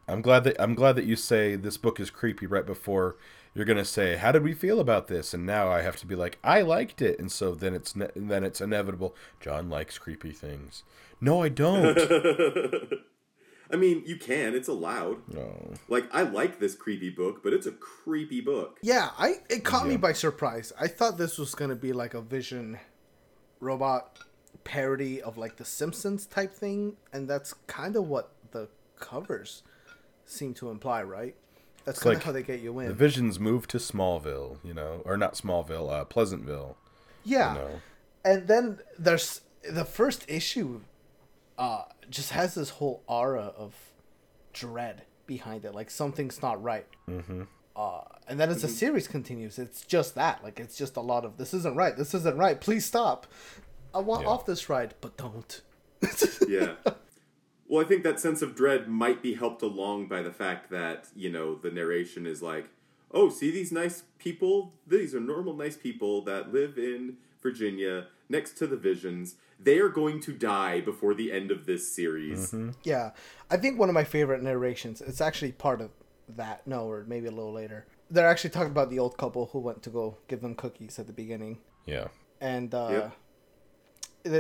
[0.08, 3.16] I'm glad that I'm glad that you say this book is creepy right before
[3.54, 6.14] you're gonna say how did we feel about this, and now I have to be
[6.14, 9.16] like I liked it, and so then it's ne- then it's inevitable.
[9.40, 10.84] John likes creepy things.
[11.20, 11.96] No, I don't.
[13.72, 14.54] I mean, you can.
[14.54, 15.18] It's allowed.
[15.32, 15.72] no.
[15.88, 18.78] Like, I like this creepy book, but it's a creepy book.
[18.82, 20.72] Yeah, I it caught me by surprise.
[20.80, 22.78] I thought this was gonna be like a Vision
[23.60, 24.18] robot
[24.64, 29.62] parody of like the Simpsons type thing, and that's kind of what the covers
[30.24, 31.34] seem to imply, right?
[31.84, 32.88] That's kind of like how they get you in.
[32.88, 36.76] The Visions moved to Smallville, you know, or not Smallville, uh, Pleasantville.
[37.24, 37.70] yeah, You know.
[38.24, 40.80] and then there's the first issue.
[41.58, 43.74] Uh, just has this whole aura of
[44.52, 46.86] dread behind it, like something's not right.
[47.08, 47.42] Mm-hmm.
[47.74, 50.42] Uh, and then as the series continues, it's just that.
[50.42, 51.96] Like it's just a lot of this isn't right.
[51.96, 52.60] This isn't right.
[52.60, 53.26] Please stop.
[53.94, 54.28] I want Yeah.
[54.28, 55.60] off this ride, but don't.
[56.48, 56.74] Yeah.
[57.66, 61.08] well, I think that sense of dread might be helped along by the fact that,
[61.14, 62.68] you know, the narration is like,
[63.12, 64.74] oh, see these nice people?
[64.86, 69.36] These are normal, nice people that live in Virginia next to the Visions.
[69.58, 72.54] They are going to die before the end of this series.
[72.84, 73.12] Yeah,
[73.50, 75.00] I think one of my favorite narrations.
[75.00, 75.90] It's actually part of
[76.28, 76.66] that.
[76.66, 77.86] No, or maybe a little later.
[78.10, 81.06] They're actually talking about the old couple who went to go give them cookies at
[81.06, 82.08] the beginning, Yeah.
[82.40, 83.12] and uh, Yep.
[84.24, 84.32] it,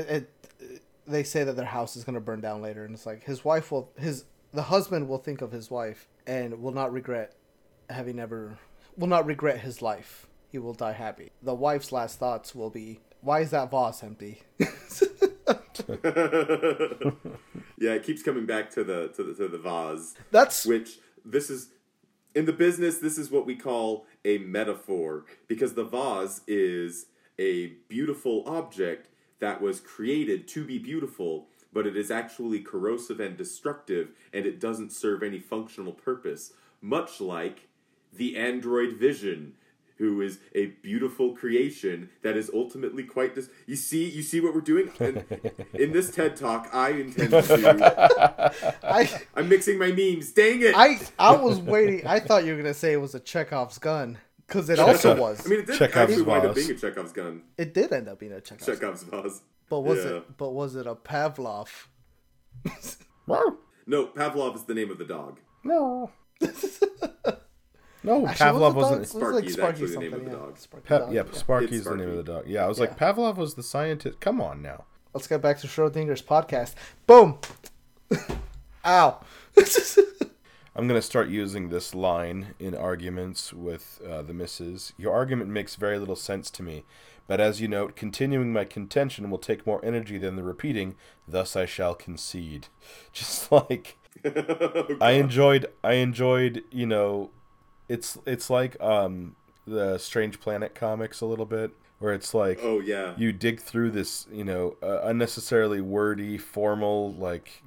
[0.60, 3.44] it, they say that their house is gonna burn down later, and it's like his
[3.44, 7.34] wife will his the husband will think of his wife and will not regret
[7.90, 8.58] having ever
[8.96, 10.26] will not regret his life.
[10.50, 11.30] He will die happy.
[11.42, 14.42] The wife's last thoughts will be, "Why is that vase empty?"
[17.78, 20.14] Yeah, it keeps coming back to the to the to the vase.
[20.30, 21.68] That's which this is
[22.34, 27.06] in the business this is what we call a metaphor because the vase is
[27.38, 29.08] a beautiful object
[29.40, 34.60] that was created to be beautiful but it is actually corrosive and destructive and it
[34.60, 37.68] doesn't serve any functional purpose much like
[38.12, 39.54] the android vision
[39.98, 44.54] who is a beautiful creation that is ultimately quite dis- you see you see what
[44.54, 45.24] we're doing in,
[45.74, 49.10] in this ted talk i intend to I.
[49.34, 52.06] i'm mixing my memes dang it I I was waiting.
[52.06, 55.44] I thought you were gonna say it was a Chekhov's gun because it also was.
[55.44, 57.42] I mean, it did Chekhov's actually wind up being a Chekhov's gun.
[57.58, 58.66] it did end up being a Chekhov's.
[58.66, 58.76] gun.
[58.76, 59.42] Chekhov's vase.
[59.68, 60.10] But was Yeah.
[60.18, 60.36] it?
[60.36, 61.68] But was it a Pavlov?
[63.26, 63.56] Wow.
[63.86, 65.40] No, Pavlov is the name of the dog.
[65.64, 66.10] No.
[68.06, 68.98] no, Actually, Pavlov was wasn't.
[68.98, 69.02] dog?
[69.02, 70.44] It Sparky was like Sparky actually the name something, of the yeah.
[70.44, 70.58] dog.
[70.58, 71.38] Sparky Pa- dog, yeah, yeah.
[71.38, 72.44] Sparky's It's the name of the dog.
[72.46, 74.20] Yeah, I was like, Pavlov was the scientist.
[74.20, 74.84] Come on now.
[75.12, 76.74] Let's get back to Schrodinger's podcast.
[77.06, 77.38] Boom.
[78.86, 79.20] Ow.
[80.76, 84.92] I'm going to start using this line in arguments with uh, the missus.
[84.98, 86.84] Your argument makes very little sense to me,
[87.26, 90.94] but as you note, continuing my contention will take more energy than the repeating,
[91.26, 92.68] thus I shall concede.
[93.12, 93.96] Just like
[95.00, 97.30] I enjoyed I enjoyed, you know,
[97.88, 102.80] it's it's like um the Strange Planet comics a little bit where it's like Oh
[102.80, 103.14] yeah.
[103.16, 107.62] you dig through this, you know, uh, unnecessarily wordy, formal, like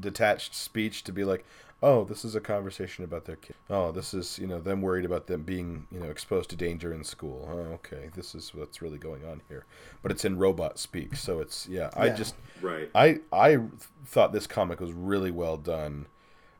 [0.00, 1.44] detached speech to be like,
[1.82, 3.54] oh, this is a conversation about their kid.
[3.68, 6.94] Oh, this is, you know, them worried about them being, you know, exposed to danger
[6.94, 7.46] in school.
[7.50, 9.66] Oh, okay, this is what's really going on here.
[10.02, 11.90] But it's in robot speak, so it's yeah.
[11.94, 12.90] I just Right.
[12.94, 13.58] I I
[14.06, 16.06] thought this comic was really well done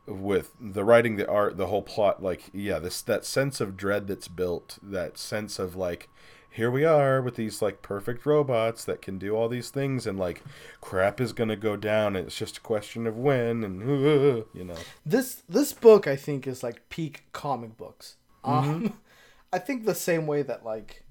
[0.07, 2.23] with the writing, the art, the whole plot.
[2.23, 6.09] Like, yeah, this that sense of dread that's built, that sense of like,
[6.51, 10.19] here we are with these like perfect robots that can do all these things, and
[10.19, 10.43] like,
[10.81, 12.17] crap is gonna go down.
[12.17, 13.81] And it's just a question of when, and
[14.55, 18.17] you know, this this book I think is like peak comic books.
[18.45, 18.99] Um,
[19.53, 21.05] I think the same way that like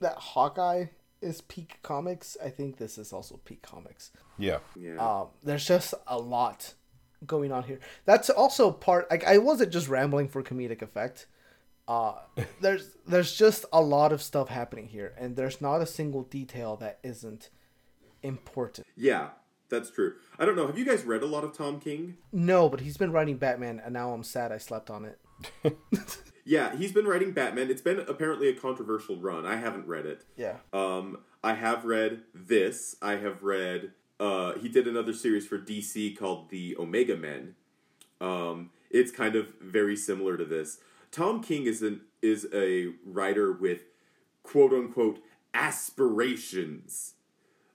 [0.00, 0.86] that Hawkeye
[1.22, 2.36] is peak comics.
[2.44, 4.10] I think this is also peak comics.
[4.38, 4.96] yeah, Yeah.
[4.96, 6.74] Um, there's just a lot
[7.26, 7.80] going on here.
[8.04, 9.10] That's also part.
[9.10, 11.26] Like I wasn't just rambling for comedic effect.
[11.86, 12.14] Uh,
[12.60, 16.76] there's there's just a lot of stuff happening here, and there's not a single detail
[16.76, 17.50] that isn't
[18.22, 18.86] important.
[18.96, 19.28] yeah.
[19.70, 20.12] That's true.
[20.38, 20.66] I don't know.
[20.66, 22.18] Have you guys read a lot of Tom King?
[22.32, 25.18] No, but he's been writing Batman, and now I'm sad I slept on it.
[26.44, 27.70] Yeah, he's been writing Batman.
[27.70, 29.46] It's been apparently a controversial run.
[29.46, 30.24] I haven't read it.
[30.36, 30.56] Yeah.
[30.72, 32.96] Um, I have read this.
[33.00, 33.92] I have read.
[34.20, 37.54] Uh, he did another series for DC called the Omega Men.
[38.20, 40.78] Um, it's kind of very similar to this.
[41.10, 43.82] Tom King is an is a writer with
[44.42, 45.20] quote unquote
[45.52, 47.14] aspirations.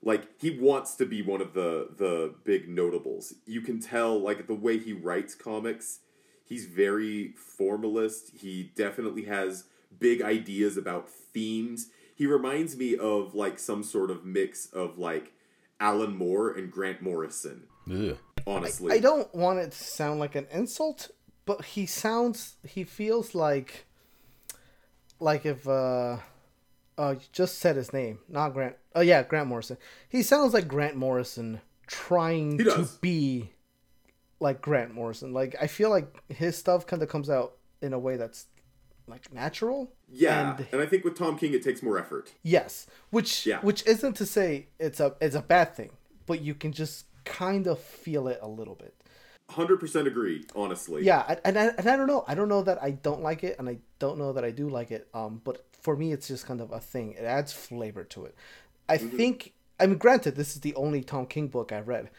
[0.01, 3.33] Like he wants to be one of the the big notables.
[3.45, 5.99] You can tell like the way he writes comics.
[6.45, 8.31] He's very formalist.
[8.39, 9.65] He definitely has
[9.99, 11.89] big ideas about themes.
[12.15, 15.33] He reminds me of like some sort of mix of like
[15.79, 17.63] Alan Moore and Grant Morrison.
[17.89, 18.17] Ugh.
[18.47, 21.11] Honestly, I don't want it to sound like an insult,
[21.45, 23.85] but he sounds he feels like
[25.19, 26.17] like if uh
[26.97, 28.75] uh you just said his name, not Grant.
[28.95, 29.77] Oh yeah, Grant Morrison.
[30.07, 33.51] He sounds like Grant Morrison trying to be
[34.39, 35.33] like Grant Morrison.
[35.33, 38.47] Like I feel like his stuff kind of comes out in a way that's
[39.09, 39.91] like natural.
[40.07, 42.31] Yeah, And- and I think with Tom King it takes more effort.
[42.43, 43.59] Yes, which Yeah.
[43.61, 45.91] which isn't to say it's a it's a bad thing,
[46.25, 48.93] but you can just kind of feel it a little bit.
[49.49, 50.45] Hundred percent agree.
[50.55, 52.23] Honestly, Yeah, and- and I, and I don't know.
[52.27, 54.69] I don't know that I don't like it, and I don't know that I do
[54.69, 55.07] like it.
[55.13, 57.13] Um, but for me, it's just kind of a thing.
[57.13, 58.35] It adds flavor to it.
[58.87, 59.53] I think.
[59.79, 62.09] I mean, granted, this is the only Tom King book I've read,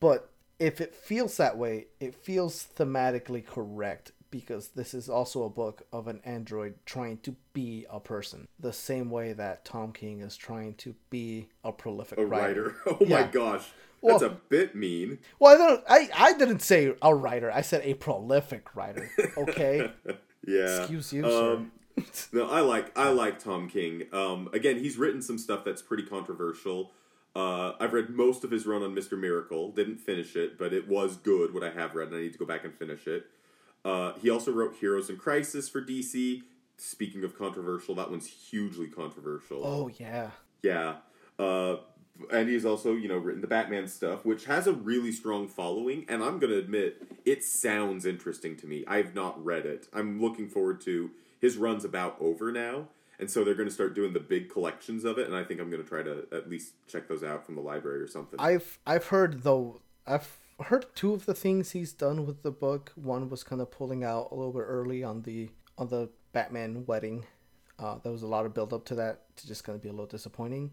[0.00, 5.48] but if it feels that way, it feels thematically correct because this is also a
[5.48, 10.20] book of an android trying to be a person, the same way that Tom King
[10.22, 12.74] is trying to be a prolific a writer.
[12.86, 12.96] writer.
[13.00, 13.68] Oh my gosh,
[14.02, 15.18] that's Well- a bit mean.
[15.38, 15.84] Well, I don't.
[15.88, 17.52] I, I didn't say a writer.
[17.52, 19.08] I said a prolific writer.
[19.36, 19.92] Okay.
[20.44, 20.78] Yeah.
[20.80, 21.52] Excuse you, sir.
[21.54, 21.70] um,
[22.32, 24.08] no, I like I like Tom King.
[24.12, 26.90] Um, again, he's written some stuff that's pretty controversial.
[27.36, 29.70] Uh, I've read most of his run on Mister Miracle.
[29.70, 31.54] Didn't finish it, but it was good.
[31.54, 33.26] What I have read, and I need to go back and finish it.
[33.84, 36.42] Uh, he also wrote Heroes in Crisis for DC.
[36.76, 39.62] Speaking of controversial, that one's hugely controversial.
[39.64, 40.30] Oh yeah.
[40.62, 40.96] Yeah.
[41.38, 41.76] Uh,
[42.30, 46.04] and he's also, you know, written the Batman stuff, which has a really strong following.
[46.08, 48.84] And I'm going to admit, it sounds interesting to me.
[48.86, 49.88] I've not read it.
[49.92, 52.88] I'm looking forward to his run's about over now.
[53.18, 55.26] And so they're going to start doing the big collections of it.
[55.26, 57.60] And I think I'm going to try to at least check those out from the
[57.60, 58.38] library or something.
[58.40, 62.92] I've I've heard though I've heard two of the things he's done with the book.
[62.94, 66.84] One was kind of pulling out a little bit early on the on the Batman
[66.86, 67.24] wedding.
[67.78, 69.88] Uh, there was a lot of build up to that to just kind of be
[69.88, 70.72] a little disappointing.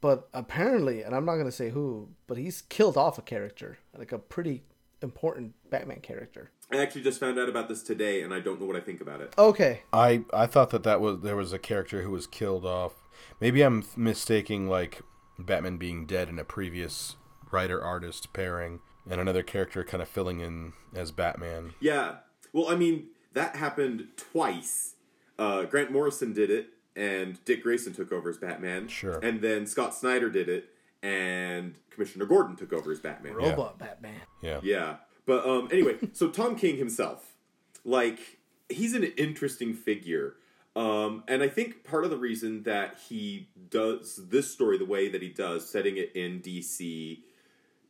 [0.00, 4.12] But apparently, and I'm not gonna say who, but he's killed off a character, like
[4.12, 4.64] a pretty
[5.02, 6.50] important Batman character.
[6.70, 9.00] I actually just found out about this today, and I don't know what I think
[9.00, 9.34] about it.
[9.38, 12.94] Okay, I I thought that that was there was a character who was killed off.
[13.40, 15.02] Maybe I'm mistaking like
[15.38, 17.16] Batman being dead in a previous
[17.52, 21.74] writer artist pairing, and another character kind of filling in as Batman.
[21.80, 22.16] Yeah.
[22.52, 24.94] Well, I mean, that happened twice.
[25.38, 28.88] Uh, Grant Morrison did it, and Dick Grayson took over as Batman.
[28.88, 29.18] Sure.
[29.18, 30.70] And then Scott Snyder did it,
[31.02, 33.34] and Commissioner Gordon took over as Batman.
[33.34, 34.20] robot Batman.
[34.42, 34.60] Yeah.
[34.62, 34.96] Yeah.
[35.26, 37.34] But um, anyway, so Tom King himself,
[37.84, 38.38] like,
[38.68, 40.34] he's an interesting figure.
[40.74, 45.08] Um, and I think part of the reason that he does this story the way
[45.08, 47.20] that he does, setting it in DC,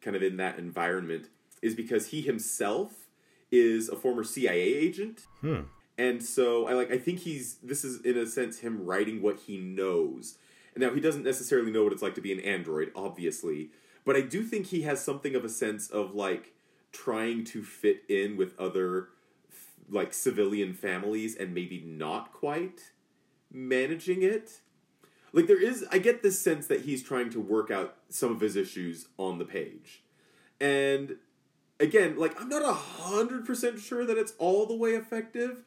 [0.07, 1.27] kind of in that environment,
[1.61, 3.09] is because he himself
[3.51, 5.27] is a former CIA agent.
[5.41, 5.63] Hmm.
[5.99, 9.41] And so I like I think he's this is in a sense him writing what
[9.41, 10.39] he knows.
[10.75, 13.71] And now he doesn't necessarily know what it's like to be an android, obviously,
[14.05, 16.53] but I do think he has something of a sense of like
[16.93, 19.09] trying to fit in with other
[19.89, 22.93] like civilian families and maybe not quite
[23.53, 24.61] managing it.
[25.33, 28.41] Like there is I get this sense that he's trying to work out some of
[28.41, 30.03] his issues on the page.
[30.61, 31.17] And
[31.81, 35.65] again, like I'm not a hundred percent sure that it's all the way effective,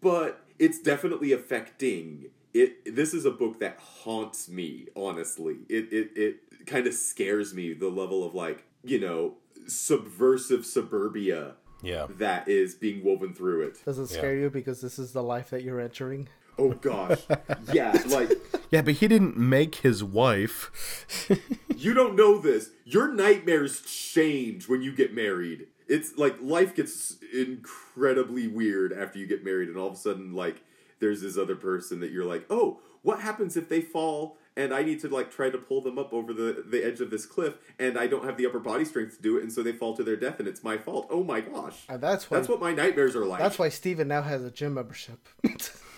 [0.00, 2.26] but it's definitely affecting.
[2.54, 5.56] It this is a book that haunts me, honestly.
[5.68, 9.34] It it it kind of scares me the level of like, you know,
[9.66, 12.06] subversive suburbia Yeah.
[12.18, 13.84] that is being woven through it.
[13.84, 16.28] Does it scare you because this is the life that you're entering?
[16.58, 17.20] Oh gosh.
[17.72, 18.30] yeah, like
[18.72, 21.28] Yeah, but he didn't make his wife.
[21.76, 22.70] you don't know this.
[22.84, 25.66] Your nightmares change when you get married.
[25.88, 30.32] It's like life gets incredibly weird after you get married, and all of a sudden,
[30.32, 30.62] like,
[31.00, 34.82] there's this other person that you're like, oh, what happens if they fall and I
[34.82, 37.54] need to like try to pull them up over the, the edge of this cliff
[37.78, 39.96] and I don't have the upper body strength to do it, and so they fall
[39.96, 41.08] to their death and it's my fault.
[41.10, 41.84] Oh my gosh.
[41.88, 43.40] Uh, and that's why That's what my nightmares are like.
[43.40, 45.28] that's why Steven now has a gym membership.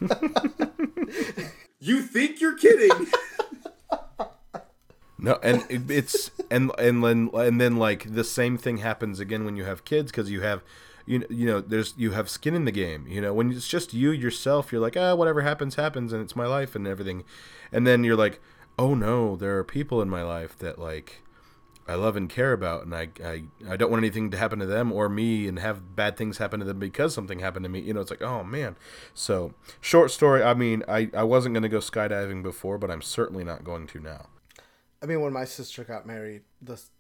[1.87, 3.07] you think you're kidding.
[5.17, 9.47] No, and it, it's and and then and then like the same thing happens again
[9.47, 10.63] when you have kids because you have
[11.07, 13.07] you know, you know there's you have skin in the game.
[13.09, 16.37] You know when it's just you yourself, you're like ah whatever happens happens and it's
[16.37, 17.25] my life and everything,
[17.73, 18.39] and then you're like
[18.79, 21.23] oh no there are people in my life that like
[21.87, 24.67] I love and care about and I I I don't want anything to happen to
[24.67, 27.81] them or me and have bad things happen to them because something happened to me.
[27.81, 28.77] You know it's like oh man.
[29.13, 30.43] So short story.
[30.43, 34.01] I mean I I wasn't gonna go skydiving before, but I'm certainly not going to
[34.01, 34.27] now.
[35.03, 36.91] I mean, when my sister got married the s-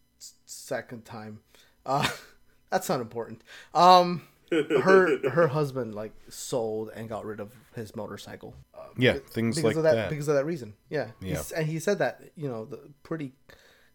[0.44, 1.40] second time,
[1.86, 2.06] uh,
[2.70, 3.40] that's not important.
[3.72, 8.54] Um, her her husband like sold and got rid of his motorcycle.
[8.74, 10.10] Uh, Yeah, things because like of that, that.
[10.10, 10.74] because of that reason.
[10.90, 11.36] Yeah, Yeah.
[11.38, 13.32] He's, and he said that you know the, pretty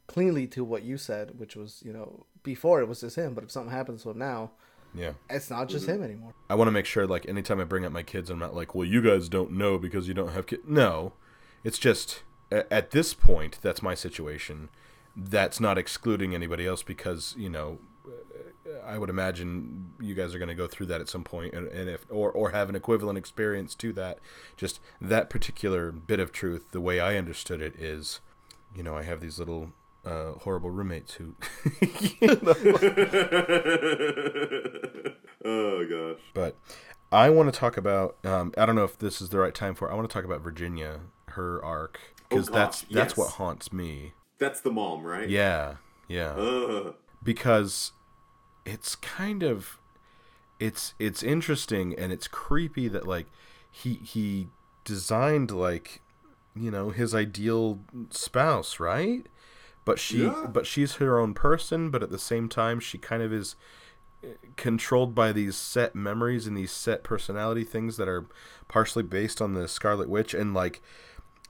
[0.10, 3.44] cleanly to what you said, which was you know before it was just him, but
[3.44, 4.52] if something happens to him now,
[4.94, 5.14] Yeah.
[5.30, 5.96] it's not just mm-hmm.
[5.96, 6.34] him anymore.
[6.50, 8.74] I want to make sure, like, anytime I bring up my kids, I'm not like,
[8.74, 10.64] well, you guys don't know because you don't have kids.
[10.66, 11.14] No.
[11.64, 14.70] It's just, at this point, that's my situation.
[15.16, 17.80] That's not excluding anybody else because, you know,
[18.86, 21.68] I would imagine you guys are going to go through that at some point and,
[21.68, 24.20] and if or, or have an equivalent experience to that.
[24.56, 28.22] Just that particular bit of truth, the way I understood it is,
[28.76, 29.74] you know, I have these little
[30.06, 31.36] uh, horrible roommates who
[35.46, 36.22] oh gosh.
[36.34, 36.56] But
[37.12, 38.18] I want to talk about.
[38.24, 39.88] Um, I don't know if this is the right time for.
[39.90, 39.92] it.
[39.92, 43.18] I want to talk about Virginia, her arc, because Oh, that's gosh, that's yes.
[43.18, 44.14] what haunts me.
[44.38, 45.28] That's the mom, right?
[45.30, 45.76] Yeah,
[46.08, 46.32] yeah.
[46.32, 46.96] Ugh.
[47.24, 47.92] because
[48.66, 49.80] it's kind of
[50.60, 53.28] it's it's interesting and it's creepy that like
[53.72, 54.48] he he
[54.86, 56.02] designed like
[56.56, 57.80] you know his ideal
[58.10, 59.28] spouse right
[59.90, 60.46] but she Yeah.
[60.54, 63.56] but she's her own person but at the same time she kind of is
[64.24, 68.26] eh, controlled by these set memories and these set personality things that are
[68.68, 70.80] partially based on the Scarlet Witch and like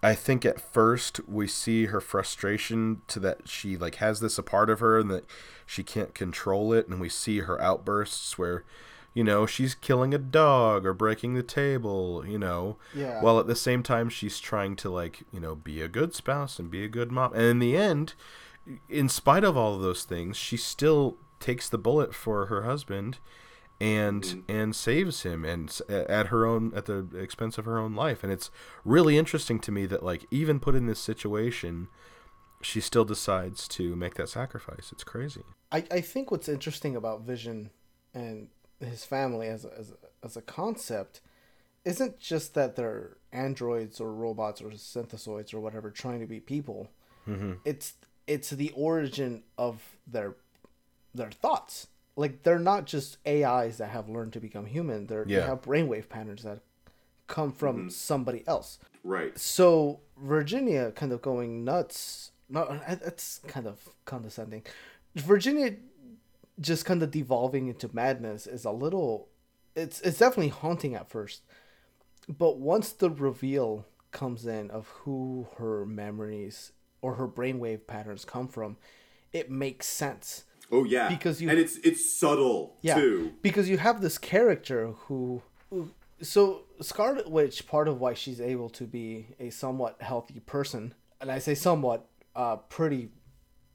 [0.01, 4.43] I think at first we see her frustration to that she like has this a
[4.43, 5.25] part of her and that
[5.65, 8.63] she can't control it and we see her outbursts where
[9.13, 12.77] you know she's killing a dog or breaking the table you know.
[12.95, 13.21] Yeah.
[13.21, 16.59] while at the same time she's trying to like you know be a good spouse
[16.59, 17.33] and be a good mom.
[17.33, 18.13] And in the end
[18.87, 23.17] in spite of all of those things she still takes the bullet for her husband
[23.81, 24.51] and mm-hmm.
[24.51, 28.23] and saves him and at her own at the expense of her own life.
[28.23, 28.51] And it's
[28.83, 31.87] really interesting to me that like even put in this situation
[32.61, 34.89] she still decides to make that sacrifice.
[34.91, 35.43] It's crazy.
[35.71, 37.69] I, I think what's interesting about Vision
[38.13, 38.49] and
[38.79, 41.21] his family as a, as a, as a concept
[41.85, 46.89] isn't just that they're androids or robots or synthezoids or whatever trying to be people.
[47.27, 47.53] Mm-hmm.
[47.65, 47.93] It's
[48.27, 50.35] it's the origin of their
[51.13, 51.87] their thoughts.
[52.15, 55.07] Like they're not just AIs that have learned to become human.
[55.07, 56.59] They're, They have brainwave patterns that
[57.27, 57.89] come from mm-hmm.
[57.89, 58.77] somebody else.
[59.03, 59.37] Right.
[59.37, 62.31] So Virginia kind of going nuts.
[62.49, 64.63] No, that's kind of condescending.
[65.15, 65.75] Virginia
[66.59, 69.29] just kind of devolving into madness is a little.
[69.75, 71.41] It's it's definitely haunting at first,
[72.27, 78.47] but once the reveal comes in of who her memories or her brainwave patterns come
[78.47, 78.77] from,
[79.31, 80.43] it makes sense.
[80.71, 81.07] Oh yeah.
[81.09, 83.33] Because you- and it's it's subtle Yeah, too.
[83.41, 85.91] because you have this character who, who,
[86.21, 87.65] so Scarlet Witch.
[87.67, 92.07] Part of why she's able to be a somewhat healthy person, and I say somewhat,
[92.35, 93.09] uh, pretty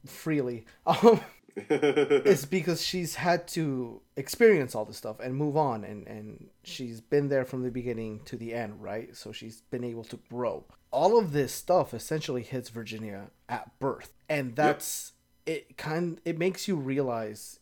[0.07, 1.21] freely, um,
[1.57, 7.01] is because she's had to experience all this stuff and move on, and and she's
[7.01, 9.17] been there from the beginning to the end, right?
[9.17, 10.65] So she's been able to grow.
[10.91, 15.13] All of this stuff essentially hits Virginia at birth, and that's
[15.47, 15.77] it.
[15.77, 17.61] Kind it makes you realize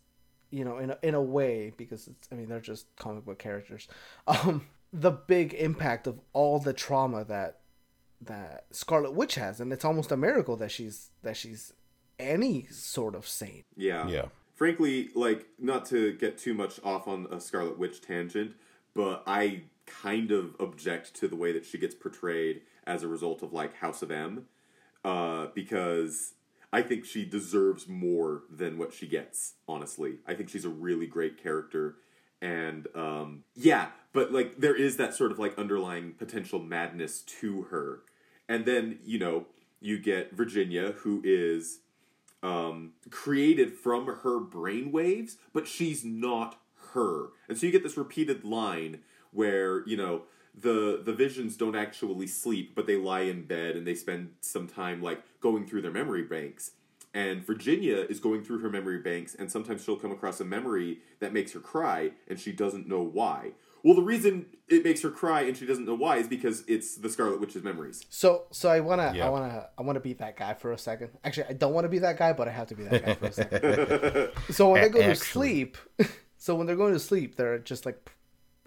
[0.52, 3.38] you know, in a, in a way, because it's, I mean, they're just comic book
[3.38, 3.88] characters.
[4.26, 7.60] Um, the big impact of all the trauma that
[8.20, 11.72] that Scarlet Witch has, and it's almost a miracle that she's that she's
[12.22, 13.64] any sort of saint.
[13.76, 14.06] Yeah.
[14.08, 14.26] Yeah.
[14.54, 18.52] Frankly, like not to get too much off on a Scarlet Witch tangent,
[18.94, 23.42] but I kind of object to the way that she gets portrayed as a result
[23.42, 24.46] of like House of M,
[25.04, 26.34] uh, because
[26.72, 29.54] I think she deserves more than what she gets.
[29.68, 31.96] Honestly, I think she's a really great character,
[32.40, 37.62] and um, yeah, but like there is that sort of like underlying potential madness to
[37.64, 38.02] her,
[38.48, 39.46] and then you know
[39.80, 41.80] you get Virginia, who is
[42.42, 46.58] um, created from her brainwaves, but she's not
[46.92, 47.28] her.
[47.48, 50.22] And so you get this repeated line where, you know,
[50.54, 54.66] the the visions don't actually sleep, but they lie in bed and they spend some
[54.66, 56.72] time like going through their memory banks.
[57.14, 61.00] And Virginia is going through her memory banks, and sometimes she'll come across a memory
[61.20, 63.52] that makes her cry, and she doesn't know why.
[63.84, 66.96] Well, the reason it makes her cry and she doesn't know why is because it's
[66.96, 68.04] the Scarlet Witch's memories.
[68.08, 69.26] So so I wanna Yeah.
[69.26, 71.10] I wanna I wanna be that guy for a second.
[71.24, 73.14] Actually, I don't want to be that guy, but I have to be that guy
[73.14, 74.30] for a second.
[74.50, 75.76] so when they go to sleep,
[76.38, 78.12] so when they're going to sleep, they're just like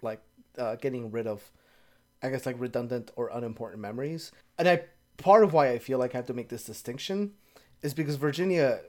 [0.02, 0.20] like
[0.58, 1.50] uh, getting rid of,
[2.22, 4.32] I guess like redundant or unimportant memories.
[4.58, 4.82] And I
[5.16, 7.32] part of why I feel like I have to make this distinction
[7.82, 8.80] is because Virginia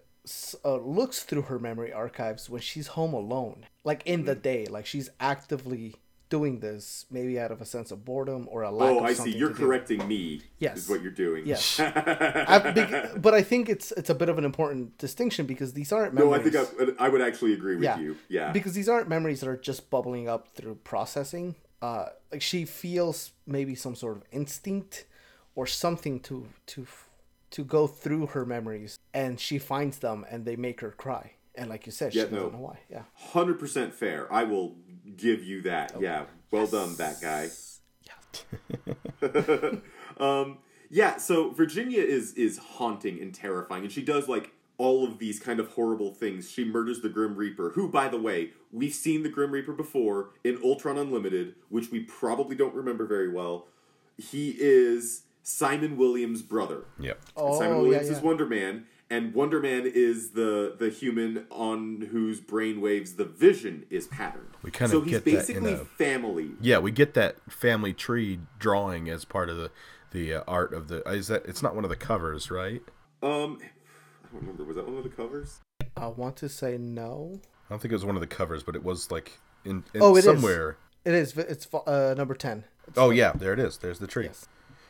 [0.66, 4.86] uh, looks through her memory archives when she's home alone, like in the day, like
[4.86, 5.96] she's actively
[6.30, 9.32] doing this, maybe out of a sense of boredom or a lack Oh, I see.
[9.36, 9.64] You're to do.
[9.66, 10.42] correcting me.
[10.60, 10.78] Yes.
[10.80, 11.46] Is what you're doing.
[11.46, 11.80] Yes.
[11.80, 16.14] I, but I think it's it's a bit of an important distinction because these aren't
[16.14, 16.56] No, memories.
[16.56, 18.00] I think I, I would actually agree with yeah.
[18.00, 18.18] you.
[18.30, 18.52] Yeah.
[18.52, 21.56] Because these aren't memories that are just bubbling up through processing.
[21.82, 25.06] Uh, like she feels maybe some sort of instinct
[25.56, 26.88] or something to to
[27.52, 31.32] to go through her memories, and she finds them, and they make her cry.
[31.56, 32.80] And like you said, she Yeah, doesn't know why.
[32.90, 33.04] Yeah.
[33.16, 34.32] Hundred percent fair.
[34.32, 34.76] I will
[35.16, 35.94] give you that.
[36.00, 36.26] Yeah.
[36.52, 37.50] Well done, that guy.
[39.22, 39.70] Yeah.
[40.20, 41.18] um, yeah.
[41.18, 45.60] So Virginia is is haunting and terrifying, and she does like all of these kind
[45.60, 46.50] of horrible things.
[46.52, 50.30] She murders the Grim Reaper, who, by the way, we've seen the Grim Reaper before
[50.44, 53.68] in Ultron Unlimited, which we probably don't remember very well.
[54.18, 56.86] He is Simon Williams' brother.
[57.00, 57.20] Yep.
[57.24, 58.22] And Oh, Simon yeah, Williams is.
[58.22, 64.08] Wonder Man, and Wonder Man is the the human on whose brainwaves the Vision is
[64.08, 64.56] patterned.
[64.64, 66.52] We kinda so he's get that in basically a- family.
[66.62, 69.72] Yeah, we get that family tree drawing as part of the
[70.12, 71.02] the uh, art of the.
[71.10, 71.46] Is that?
[71.46, 72.82] It's not one of the covers, right?
[73.22, 74.64] Um, I don't remember.
[74.64, 75.60] Was that one of the covers?
[75.96, 77.42] I want to say no.
[77.70, 80.02] I don't think it was one of the covers, but it was like in, in
[80.02, 80.26] Oh, it is.
[80.26, 80.78] somewhere.
[81.04, 81.38] It is.
[81.38, 82.64] It's uh, number ten.
[82.96, 83.78] Oh yeah, there it is.
[83.78, 84.26] There's the tree.
[84.26, 84.48] Yes.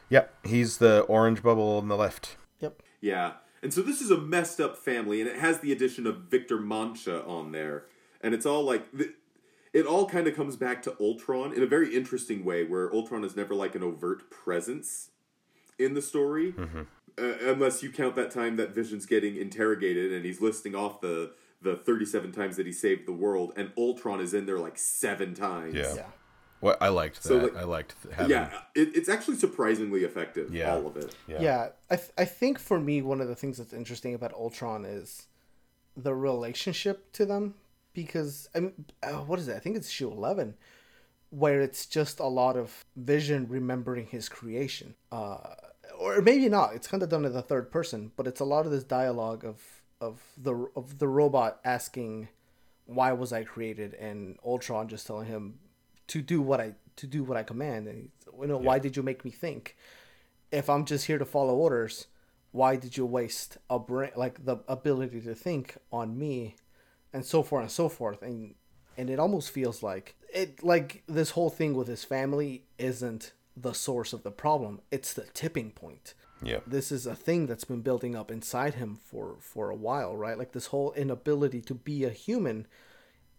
[0.10, 2.38] Yep, he's the orange bubble on the left.
[2.60, 2.82] Yep.
[3.02, 3.34] Yeah.
[3.62, 6.58] And so this is a messed up family, and it has the addition of Victor
[6.58, 7.86] Mancha on there
[8.22, 9.12] and it's all like th-
[9.74, 13.24] it all kind of comes back to Ultron in a very interesting way, where Ultron
[13.24, 15.12] is never like an overt presence
[15.78, 20.42] in the story, uh, unless you count that time that Vision's getting interrogated and he's
[20.42, 24.34] listing off the the thirty seven times that he saved the world, and Ultron is
[24.34, 25.76] in there like seven times.
[25.76, 25.94] Yeah.
[25.96, 26.06] Yeah.
[26.62, 27.28] Well, I liked that.
[27.28, 28.32] So, like- I liked th- having.
[28.32, 30.54] yeah, it, it's actually surprisingly effective.
[30.54, 30.74] Yeah.
[30.74, 31.16] all of it.
[31.28, 31.42] Yeah.
[31.42, 34.84] Yeah, I, th- I think for me, one of the things that's interesting about Ultron
[34.86, 35.28] is
[35.96, 37.56] the relationship to them.
[37.94, 39.56] Because, I mean, uh, what is it?
[39.56, 40.54] I think it's issue 11,
[41.32, 44.94] where it's just a lot of Vision remembering his creation.
[45.12, 45.38] Uh,
[46.00, 46.76] or maybe not.
[46.76, 49.44] It's kind of done in the third person, but it's a lot of this dialogue
[49.44, 49.60] of,
[50.00, 52.28] of, the, of the robot asking,
[52.86, 53.96] why was I created?
[53.96, 55.56] And Ultron just telling him
[56.08, 57.88] to do what I to do what I command.
[57.88, 59.76] And you know, why did you make me think?
[60.52, 62.08] if I'm just here to follow orders,
[62.52, 66.56] why did you waste a brain like the ability to think on me,
[67.14, 68.56] and so forth and so forth, and
[68.98, 73.74] and it almost feels like it like this whole thing with his family isn't the
[73.74, 76.14] source of the problem; it's the tipping point.
[76.42, 76.60] Yeah.
[76.68, 80.38] This is a thing that's been building up inside him for for a while, right?
[80.38, 82.68] Like this whole inability to be a human,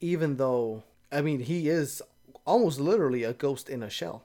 [0.01, 2.03] even though I mean he is
[2.49, 4.25] almost literally a ghost in a shell.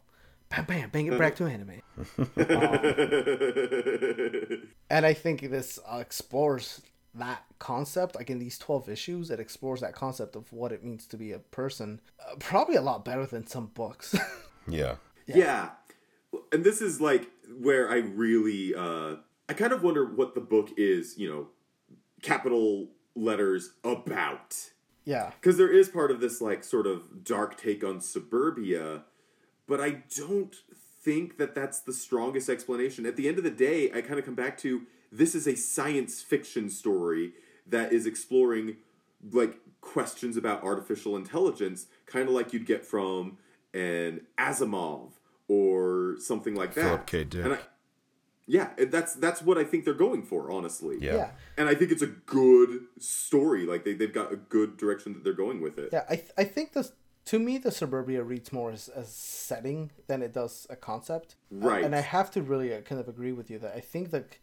[0.49, 1.81] Bam, bam, bang it back to anime.
[4.89, 6.81] and I think this uh, explores
[7.15, 8.15] that concept.
[8.15, 11.31] Like in these twelve issues, it explores that concept of what it means to be
[11.31, 11.99] a person.
[12.19, 14.15] Uh, probably a lot better than some books.
[14.65, 14.95] Yeah.
[15.27, 15.71] Yeah.
[16.53, 19.15] And this is like where I really uh
[19.49, 21.47] I kind of wonder what the book is, you know,
[22.21, 24.55] capital letters about.
[25.05, 29.03] Yeah, Cuz there is part of this like sort of dark take on suburbia,
[29.67, 30.55] but I don't
[31.01, 33.05] think that that's the strongest explanation.
[33.05, 35.55] At the end of the day, I kind of come back to this is a
[35.55, 37.33] science fiction story
[37.67, 38.77] that is exploring
[39.31, 43.37] like questions about artificial intelligence, kind of like you'd get from
[43.73, 45.11] an Asimov
[45.47, 46.83] or something like that.
[46.83, 47.23] Philip K.
[47.23, 47.59] Dick.
[48.47, 50.97] And I, yeah, that's that's what I think they're going for, honestly.
[50.99, 51.15] Yeah.
[51.15, 51.29] yeah.
[51.57, 53.65] And I think it's a good story.
[53.65, 55.89] Like they they've got a good direction that they're going with it.
[55.93, 56.91] Yeah, I, th- I think this
[57.25, 61.35] to me the suburbia reads more as a setting than it does a concept.
[61.49, 61.83] Right.
[61.83, 64.37] And I have to really uh, kind of agree with you that I think that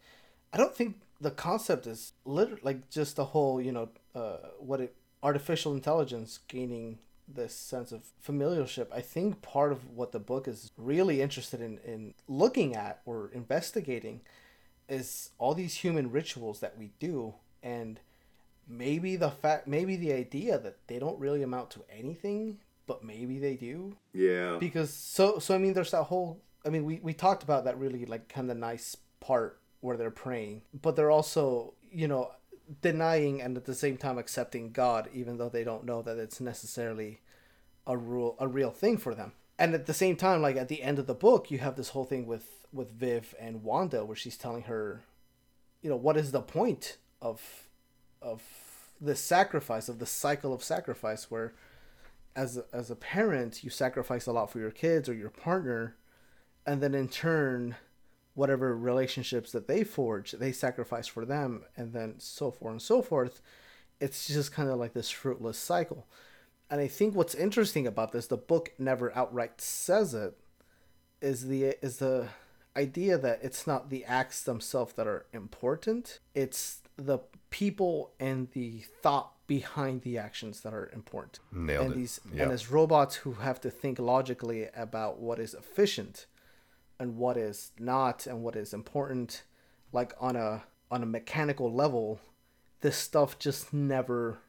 [0.53, 4.81] I don't think the concept is literally like just the whole you know uh, what
[4.81, 6.97] it artificial intelligence gaining
[7.27, 8.91] this sense of familiarship.
[8.93, 13.29] I think part of what the book is really interested in in looking at or
[13.33, 14.21] investigating
[14.89, 17.99] is all these human rituals that we do and
[18.67, 22.57] maybe the fact maybe the idea that they don't really amount to anything
[22.87, 24.57] but maybe they do Yeah.
[24.59, 27.77] because so so i mean there's that whole i mean we, we talked about that
[27.77, 32.31] really like kind of nice part where they're praying but they're also you know
[32.81, 36.39] denying and at the same time accepting god even though they don't know that it's
[36.39, 37.19] necessarily
[37.87, 39.33] a rule a real thing for them.
[39.57, 41.89] And at the same time like at the end of the book you have this
[41.89, 45.03] whole thing with with viv and wanda where she's telling her
[45.81, 47.67] you know what is the point of
[48.21, 48.41] of
[48.99, 51.53] the sacrifice of the cycle of sacrifice where
[52.35, 55.95] as as a parent you sacrifice a lot for your kids or your partner
[56.65, 57.75] and then in turn
[58.41, 62.99] whatever relationships that they forge they sacrifice for them and then so forth and so
[62.99, 63.39] forth
[63.99, 66.07] it's just kind of like this fruitless cycle
[66.67, 70.33] and i think what's interesting about this the book never outright says it
[71.21, 72.29] is the is the
[72.75, 77.19] idea that it's not the acts themselves that are important it's the
[77.51, 81.97] people and the thought behind the actions that are important Nailed and it.
[81.97, 82.43] these Yeah.
[82.43, 86.25] and as robots who have to think logically about what is efficient
[87.01, 89.43] and what is not and what is important
[89.91, 92.19] like on a on a mechanical level
[92.81, 94.39] this stuff just never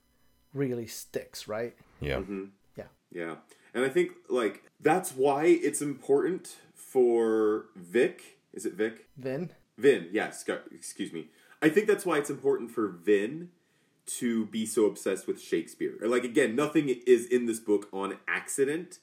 [0.54, 2.18] really sticks right Yeah.
[2.18, 2.44] Mm-hmm.
[2.76, 3.34] yeah Yeah.
[3.74, 8.38] And I think like that's why it's important for Vic.
[8.52, 9.06] Is it Vic?
[9.16, 11.28] vin Vin, yes, sc- excuse me.
[11.62, 13.48] I think that's why it's important for Vin
[14.18, 15.94] to be so obsessed with Shakespeare.
[16.02, 18.98] Like again, nothing is in this book on accident.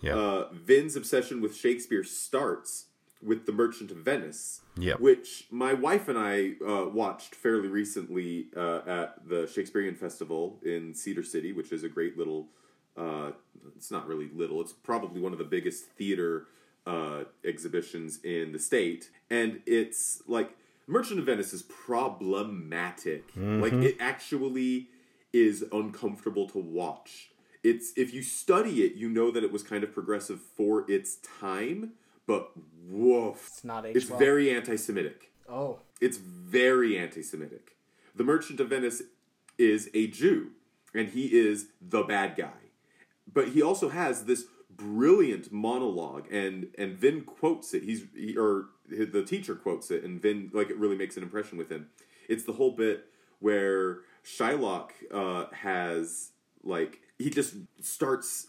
[0.00, 0.14] Yeah.
[0.16, 2.86] Uh, Vin's obsession with Shakespeare starts
[3.22, 4.98] with The Merchant of Venice, Yep.
[5.00, 10.94] which my wife and I uh, watched fairly recently uh, at the Shakespearean Festival in
[10.94, 12.48] Cedar City, which is a great little.
[12.96, 13.32] Uh,
[13.76, 14.60] it's not really little.
[14.62, 16.46] It's probably one of the biggest theater
[16.86, 23.24] uh, exhibitions in the state, and it's like Merchant of Venice is problematic.
[23.36, 24.88] Like it actually
[25.32, 27.30] is uncomfortable to watch.
[27.62, 31.16] It's if you study it, you know that it was kind of progressive for its
[31.40, 31.92] time,
[32.26, 32.50] but
[32.88, 35.32] woof, It's not aged It's very anti-Semitic.
[35.48, 37.76] oh It's very anti-Semitic.
[38.14, 39.02] The Merchant of Venice
[39.58, 40.50] is a Jew,
[40.94, 42.70] and he is the bad guy.
[43.32, 47.82] But he also has this brilliant monologue, and and Vin quotes it.
[47.82, 51.58] He's he, or the teacher quotes it, and Vin like it really makes an impression
[51.58, 51.88] with him.
[52.28, 53.06] It's the whole bit
[53.38, 56.32] where Shylock uh, has
[56.62, 58.48] like he just starts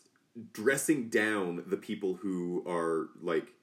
[0.54, 3.54] dressing down the people who are like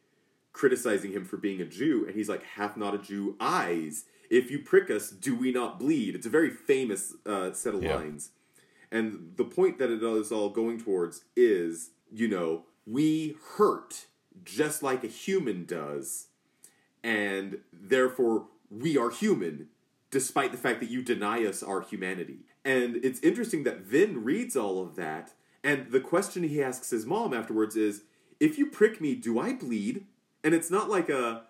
[0.53, 4.05] criticizing him for being a Jew, and he's like, "Hath not a Jew eyes?
[4.29, 7.83] If you prick us, do we not bleed?" It's a very famous uh, set of
[7.83, 7.97] Yeah.
[7.97, 8.31] lines,
[8.91, 14.07] and the point that it is all going towards is, you know, we hurt
[14.45, 16.27] just like a human does,
[17.03, 19.69] and therefore we are human,
[20.11, 22.41] despite the fact that you deny us our humanity.
[22.69, 25.33] And it's interesting that Vin reads all of that,
[25.65, 28.03] and the question he asks his mom afterwards is,
[28.39, 30.05] "If you prick me, do I bleed?"
[30.45, 31.45] And it's not like a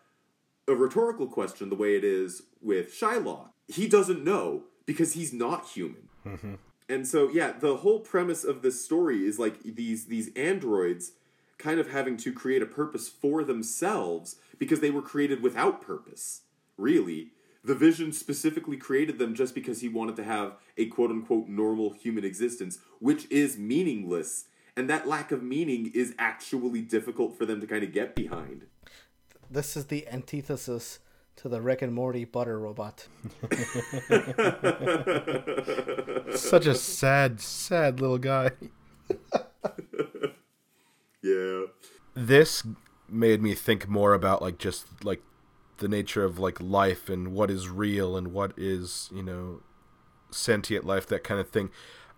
[0.69, 3.49] a rhetorical question the way it is with Shylock.
[3.67, 6.09] He doesn't know because he's not human.
[6.25, 6.55] Mm-hmm.
[6.89, 11.13] And so yeah, the whole premise of this story is like these these androids
[11.59, 16.43] kind of having to create a purpose for themselves because they were created without purpose.
[16.77, 17.33] Really,
[17.69, 21.93] the vision specifically created them just because he wanted to have a quote unquote normal
[21.93, 24.47] human existence, which is meaningless.
[24.75, 28.65] And that lack of meaning is actually difficult for them to kind of get behind.
[29.51, 31.01] This is the antithesis
[31.37, 33.07] to the Rick and Morty butter robot.
[36.35, 38.51] Such a sad, sad little guy.
[41.21, 41.65] Yeah.
[42.15, 42.63] This
[43.09, 45.21] made me think more about like just like
[45.79, 49.63] the nature of like life and what is real and what is you know
[50.31, 51.71] sentient life that kind of thing.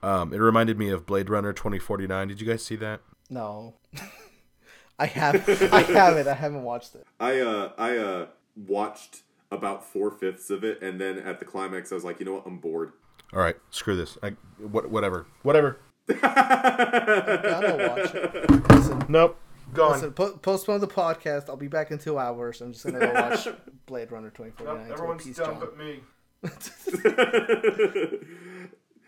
[0.02, 2.28] Um, it reminded me of Blade Runner 2049.
[2.28, 3.00] Did you guys see that?
[3.28, 3.74] No.
[4.98, 7.06] I have I haven't I haven't watched it.
[7.18, 11.90] I uh I uh watched about four fifths of it, and then at the climax,
[11.90, 12.92] I was like, you know what, I'm bored.
[13.32, 14.18] All right, screw this.
[14.22, 15.78] I what whatever whatever.
[16.20, 18.50] Gotta watch it.
[18.70, 19.38] Listen, Nope,
[19.74, 19.92] gone.
[19.92, 21.48] listen po- postpone the podcast.
[21.48, 22.60] I'll be back in two hours.
[22.60, 23.48] I'm just gonna go watch
[23.86, 24.92] Blade Runner 2049.
[24.92, 25.60] everyone's Peace, done John.
[25.60, 26.00] but me.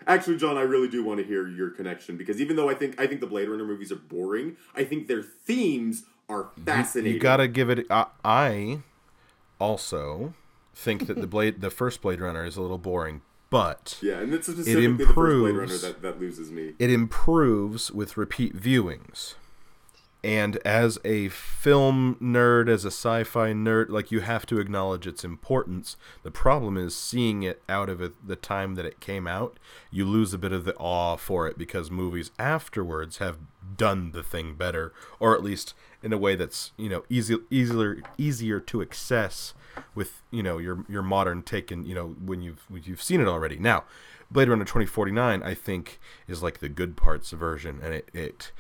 [0.07, 3.01] Actually, John, I really do want to hear your connection because even though I think
[3.01, 7.15] I think the Blade Runner movies are boring, I think their themes are fascinating.
[7.15, 7.87] You gotta give it.
[7.89, 8.79] I, I
[9.61, 10.35] also
[10.75, 14.35] think that the blade, the first Blade Runner, is a little boring, but yeah, and
[14.35, 16.73] it's specifically the first Blade Runner improves- that, that loses me.
[16.81, 19.35] it improves with repeat viewings.
[20.25, 25.25] And as a film nerd, as a sci-fi nerd, like you have to acknowledge its
[25.25, 25.97] importance.
[26.23, 29.59] The problem is seeing it out of it, the time that it came out,
[29.91, 33.39] you lose a bit of the awe for it because movies afterwards have
[33.77, 38.03] done the thing better, or at least in a way that's you know easy, easier
[38.17, 39.55] easier to access
[39.95, 43.21] with you know your your modern take and you know when you've when you've seen
[43.21, 43.57] it already.
[43.57, 43.85] Now,
[44.31, 48.53] Blade Runner 2049, I think, is like the good parts version, and it, it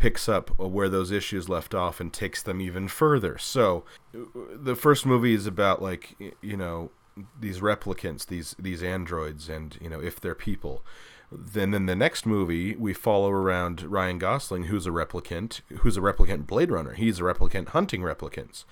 [0.00, 3.36] picks up where those issues left off and takes them even further.
[3.36, 3.84] So,
[4.14, 6.90] the first movie is about like you know
[7.38, 10.82] these replicants, these these androids, and you know if they're people.
[11.30, 16.00] Then, then the next movie we follow around Ryan Gosling, who's a replicant, who's a
[16.00, 16.94] replicant Blade Runner.
[16.94, 18.64] He's a replicant hunting replicants,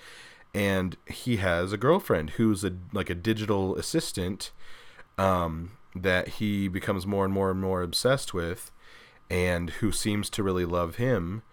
[0.53, 4.51] and he has a girlfriend who's a like a digital assistant
[5.19, 8.71] um, that he becomes more and more and more obsessed with,
[9.29, 11.43] and who seems to really love him.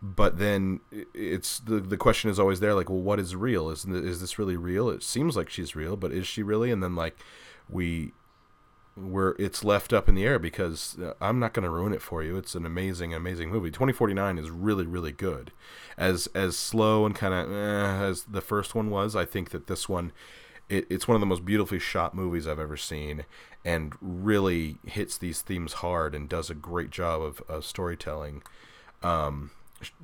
[0.00, 0.80] But then
[1.12, 3.68] it's the the question is always there, like, well, what is real?
[3.68, 4.88] Is is this really real?
[4.90, 6.70] It seems like she's real, but is she really?
[6.70, 7.16] And then like
[7.68, 8.12] we
[8.98, 12.02] we're it's left up in the air because uh, I'm not going to ruin it
[12.02, 12.36] for you.
[12.36, 13.70] It's an amazing, amazing movie.
[13.70, 15.52] 2049 is really, really good.
[15.96, 19.66] As as slow and kind of eh, as the first one was, I think that
[19.66, 20.12] this one,
[20.68, 23.24] it, it's one of the most beautifully shot movies I've ever seen,
[23.64, 28.42] and really hits these themes hard and does a great job of, of storytelling.
[29.02, 29.50] Um,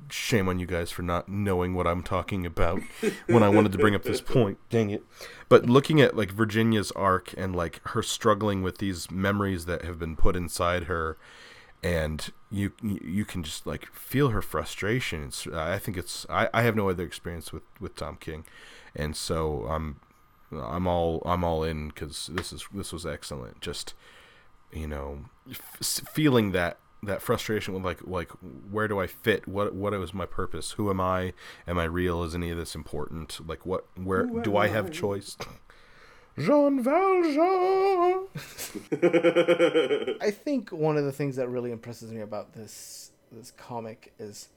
[0.09, 2.81] shame on you guys for not knowing what I'm talking about
[3.27, 4.57] when I wanted to bring up this point.
[4.69, 5.03] Dang it.
[5.49, 9.99] But looking at like Virginia's arc and like her struggling with these memories that have
[9.99, 11.17] been put inside her
[11.83, 15.25] and you you can just like feel her frustration.
[15.25, 18.45] It's, I think it's I, I have no other experience with with Tom King.
[18.95, 19.99] And so I'm
[20.51, 23.61] I'm all I'm all in cuz this is this was excellent.
[23.61, 23.93] Just
[24.71, 25.77] you know f-
[26.13, 28.31] feeling that that frustration with like like
[28.71, 29.47] where do I fit?
[29.47, 30.71] What what is my purpose?
[30.71, 31.33] Who am I?
[31.67, 32.23] Am I real?
[32.23, 33.39] Is any of this important?
[33.47, 35.37] Like what where do I have choice?
[36.37, 38.27] Jean Valjean!
[40.21, 44.49] I think one of the things that really impresses me about this this comic is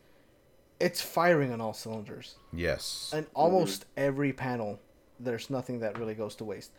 [0.81, 2.37] it's firing on all cylinders.
[2.53, 3.11] yes.
[3.13, 4.81] And almost every panel,
[5.21, 6.73] there's nothing that really goes to waste.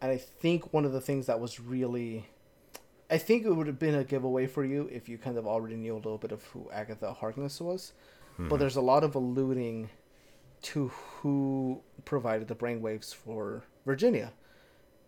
[0.00, 2.26] And I think one of the things that was really
[3.10, 5.76] I think it would have been a giveaway for you if you kind of already
[5.76, 7.92] knew a little bit of who Agatha Harkness was.
[8.48, 9.90] But there's a lot of alluding
[10.62, 14.32] to who provided the brainwaves for Virginia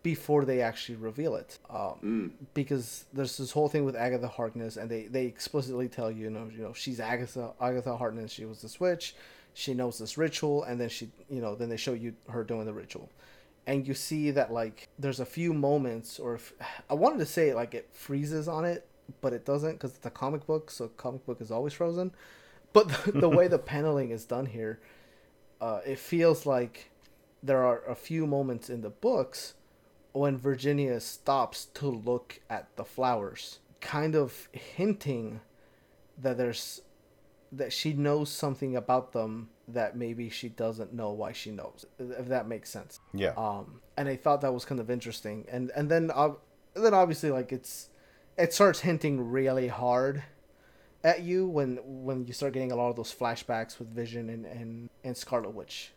[0.02, 1.58] before they actually reveal it.
[1.70, 6.24] Um, Because there's this whole thing with Agatha Harkness, and they, they explicitly tell you,
[6.24, 8.30] you know, you know, she's Agatha Agatha Harkness.
[8.30, 9.16] She was the switch.
[9.54, 12.66] She knows this ritual, and then she, you know, then they show you her doing
[12.66, 13.08] the ritual,
[13.66, 16.52] and you see that like there's a few moments, or if,
[16.90, 18.86] I wanted to say like it freezes on it,
[19.20, 22.12] but it doesn't because it's a comic book, so comic book is always frozen.
[22.72, 24.80] But the, the way the paneling is done here,
[25.60, 26.90] uh, it feels like
[27.42, 29.54] there are a few moments in the books
[30.12, 35.40] when Virginia stops to look at the flowers, kind of hinting
[36.20, 36.80] that there's
[37.52, 41.86] that she knows something about them that maybe she doesn't know why she knows.
[41.98, 43.00] If that makes sense.
[43.12, 43.32] Yeah.
[43.36, 45.46] Um, and I thought that was kind of interesting.
[45.50, 46.32] And and then uh,
[46.74, 47.88] then obviously like it's
[48.36, 50.22] it starts hinting really hard
[51.02, 54.46] at you when when you start getting a lot of those flashbacks with Vision and
[54.46, 55.92] and, and Scarlet Witch,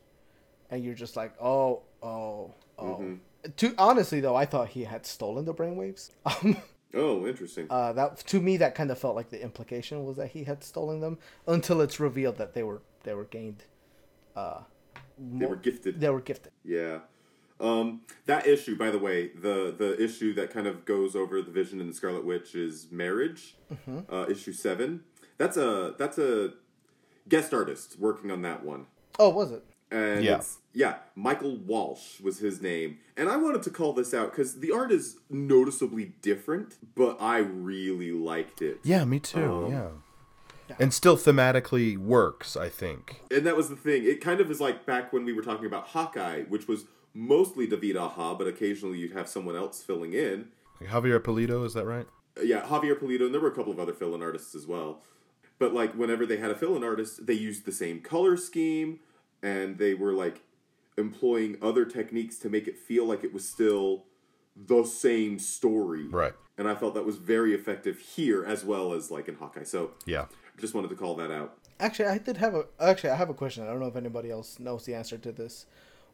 [0.70, 3.18] and you're just like, oh, oh, oh.
[3.58, 6.12] To honestly though, I thought he had stolen the brainwaves.
[6.26, 6.58] Um,
[6.94, 7.68] Oh, interesting.
[7.70, 10.64] uh, that to me that kind of felt like the implication was that he had
[10.64, 13.64] stolen them until it's revealed that they were they were gained.
[14.36, 14.60] Uh,
[15.20, 16.00] they were gifted.
[16.00, 16.52] they were gifted.
[16.64, 17.00] Yeah.
[17.60, 21.52] Um, that issue, by the way, the the issue that kind of goes over the
[21.52, 23.56] Vision and the Scarlet Witch is marriage.
[24.12, 25.04] Uh, issue seven.
[25.38, 26.54] That's a that's a
[27.28, 28.86] guest artist working on that one.
[29.20, 29.64] Oh, was it?
[29.92, 30.38] And Yeah.
[30.38, 32.99] it's, yeah, Michael Walsh was his name.
[33.17, 37.39] And I wanted to call this out because the art is noticeably different, but I
[37.39, 38.78] really liked it.
[38.84, 39.65] Yeah, me too.
[39.65, 40.75] Um, yeah.
[40.80, 43.21] And still thematically works, I think.
[43.32, 44.03] And that was the thing.
[44.03, 47.65] It kind of is like back when we were talking about Hawkeye, which was mostly
[47.65, 50.49] David Aja, but occasionally you'd have someone else filling in.
[50.80, 52.05] Like Javier Pulido, is that right?
[52.38, 55.01] Uh, Yeah, Javier Pulido, and there were a couple of other fill-in artists as well.
[55.57, 58.99] But like whenever they had a fill-in artist, they used the same color scheme,
[59.41, 60.41] and they were like
[60.98, 64.06] employing other techniques to make it feel like it was still
[64.56, 66.08] the same story.
[66.08, 66.34] Right.
[66.58, 69.64] And I felt that was very effective here as well as like in Hawkeye.
[69.64, 70.26] So Yeah.
[70.60, 71.58] Just wanted to call that out.
[71.80, 72.66] Actually, I did have a.
[72.80, 73.64] Actually, I have a question.
[73.64, 75.68] I don't know if anybody else knows the answer to this.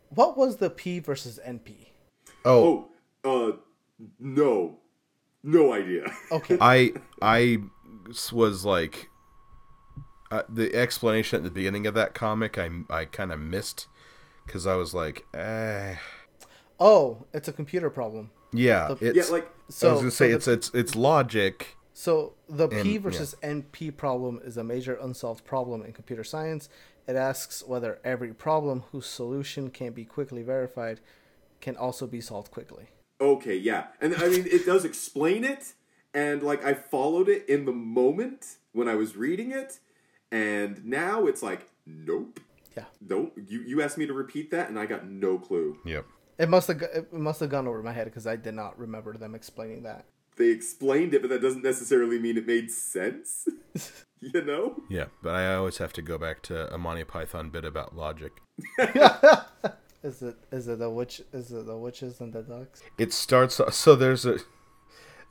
[0.10, 1.88] What was the P versus NP?
[2.44, 2.90] Oh,
[3.24, 3.56] Oh, uh,
[4.20, 4.80] no,
[5.44, 6.12] no idea.
[6.32, 6.58] Okay.
[6.60, 7.60] I I
[8.34, 9.08] was like
[10.30, 12.58] uh, the explanation at the beginning of that comic.
[12.58, 13.88] I I kind of missed
[14.46, 15.96] because I was like, eh.
[16.80, 18.32] oh, it's a computer problem.
[18.52, 19.88] Yeah, The- it's, yeah, like so.
[19.88, 21.76] I So was gonna say so it's the, it's it's logic.
[21.94, 23.00] so the P And- yeah.
[23.00, 26.70] versus NP problem is a major unsolved problem in computer science.
[27.08, 31.02] It asks whether every problem whose solution can be quickly verified
[31.60, 32.86] can also be solved quickly.
[33.20, 33.88] Okay, yeah.
[34.00, 35.74] And I mean, it does explain it,
[36.14, 39.80] and like I followed it in the moment when I was reading it,
[40.32, 42.39] and now it's like, nope.
[42.76, 42.86] Yeah.
[43.02, 43.38] Nope.
[43.48, 45.78] You, you asked me to repeat that, and I got no clue.
[45.86, 46.06] Yep.
[46.40, 49.16] It must have it must have gone over my head because I did not remember
[49.18, 50.06] them explaining that.
[50.36, 53.48] They explained it, but that doesn't necessarily mean it made sense.
[54.20, 54.82] you know?
[54.90, 58.42] Yeah, but I always have to go back to a Monty Python bit about logic.
[60.04, 62.82] Is it is it the witch is it the witches and the ducks?
[62.98, 64.40] It starts so there's a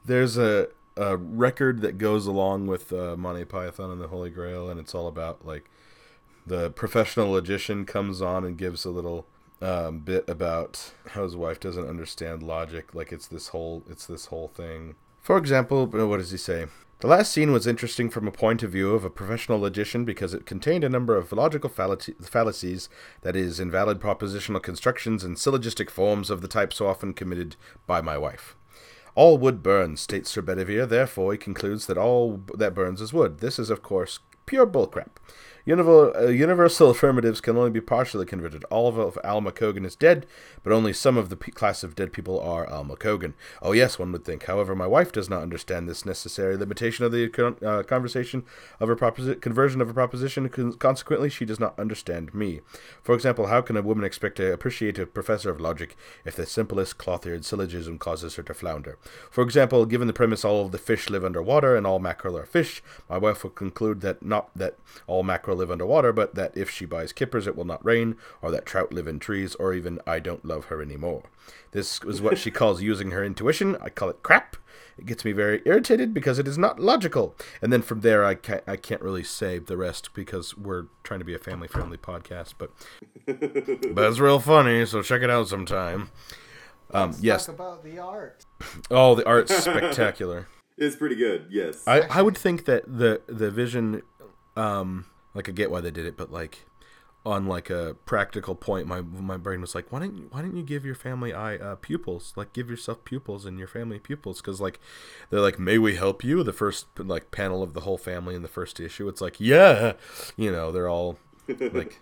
[0.07, 4.71] there's a a record that goes along with uh, Monty Python and the Holy Grail,
[4.71, 5.67] and it's all about like
[6.47, 9.27] the professional logician comes on and gives a little
[9.61, 12.95] um, bit about how his wife doesn't understand logic.
[12.95, 14.97] Like it's this whole it's this whole thing.
[15.21, 16.67] For example, what does he say?
[17.03, 20.35] The last scene was interesting from a point of view of a professional logician because
[20.35, 22.89] it contained a number of logical fallacies,
[23.23, 27.57] that is, invalid propositional constructions and syllogistic forms of the type so often committed
[27.89, 28.55] by my wife.
[29.17, 30.87] All wood burns, states Sir Bedivere.
[30.89, 33.41] Therefore, he concludes that all that burns is wood.
[33.41, 35.11] This is, of course, pure bullcrap.
[35.65, 38.65] Uh, universal affirmatives can only be partially converted.
[38.65, 40.27] All of Alma Cogan is dead,
[40.65, 43.35] but only some of the class of dead people are Alma Cogan.
[43.61, 44.47] Oh, yes, one would think.
[44.47, 48.45] However, my wife does not understand this necessary limitation of the con- uh, conversation
[48.81, 50.49] of a proposi- conversion of a proposition.
[50.49, 52.61] Con- consequently, she does not understand me.
[53.01, 56.45] For example, how can a woman expect to appreciate a professor of logic if the
[56.45, 58.99] simplest cloth-eared syllogism causes her to flounder?
[59.31, 62.47] For example, given the premise all of the fish live underwater and all mackerel are
[62.47, 66.71] fish, my wife will conclude that not that all mackerel live underwater, but that if
[66.71, 69.99] she buys kippers it will not rain, or that trout live in trees, or even
[70.07, 71.25] I don't love her anymore.
[71.73, 73.77] This is what she calls using her intuition.
[73.81, 74.57] I call it crap.
[74.99, 77.35] It gets me very irritated because it is not logical.
[77.63, 81.21] And then from there, I can't, I can't really say the rest because we're trying
[81.21, 82.55] to be a family friendly podcast.
[82.59, 82.71] But
[83.27, 86.11] but it's real funny, so check it out sometime.
[86.93, 87.47] Um, Let's yes.
[87.47, 88.45] talk about the art.
[88.91, 90.47] Oh, the art's spectacular.
[90.79, 91.47] It's pretty good.
[91.51, 91.83] Yes.
[91.87, 94.03] I, I would think that the the vision,
[94.57, 96.67] um, like I get why they did it, but like
[97.25, 100.57] on like a practical point, my my brain was like, why don't you, why don't
[100.57, 102.33] you give your family eye uh, pupils?
[102.37, 104.81] Like give yourself pupils and your family pupils, because like
[105.31, 106.43] they're like, may we help you?
[106.43, 109.93] The first like panel of the whole family in the first issue, it's like, yeah,
[110.37, 111.19] you know, they're all
[111.49, 112.01] like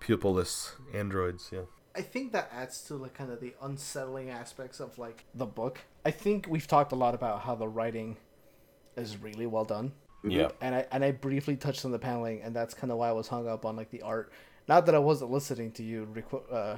[0.00, 1.50] pupilless androids.
[1.52, 1.62] Yeah.
[1.94, 5.80] I think that adds to like kind of the unsettling aspects of like the book.
[6.06, 8.16] I think we've talked a lot about how the writing
[8.96, 9.92] is really well done.
[10.24, 10.50] Yeah.
[10.60, 13.12] and I and I briefly touched on the paneling, and that's kind of why I
[13.12, 14.32] was hung up on like the art.
[14.68, 16.76] Not that I wasn't listening to you requ- uh,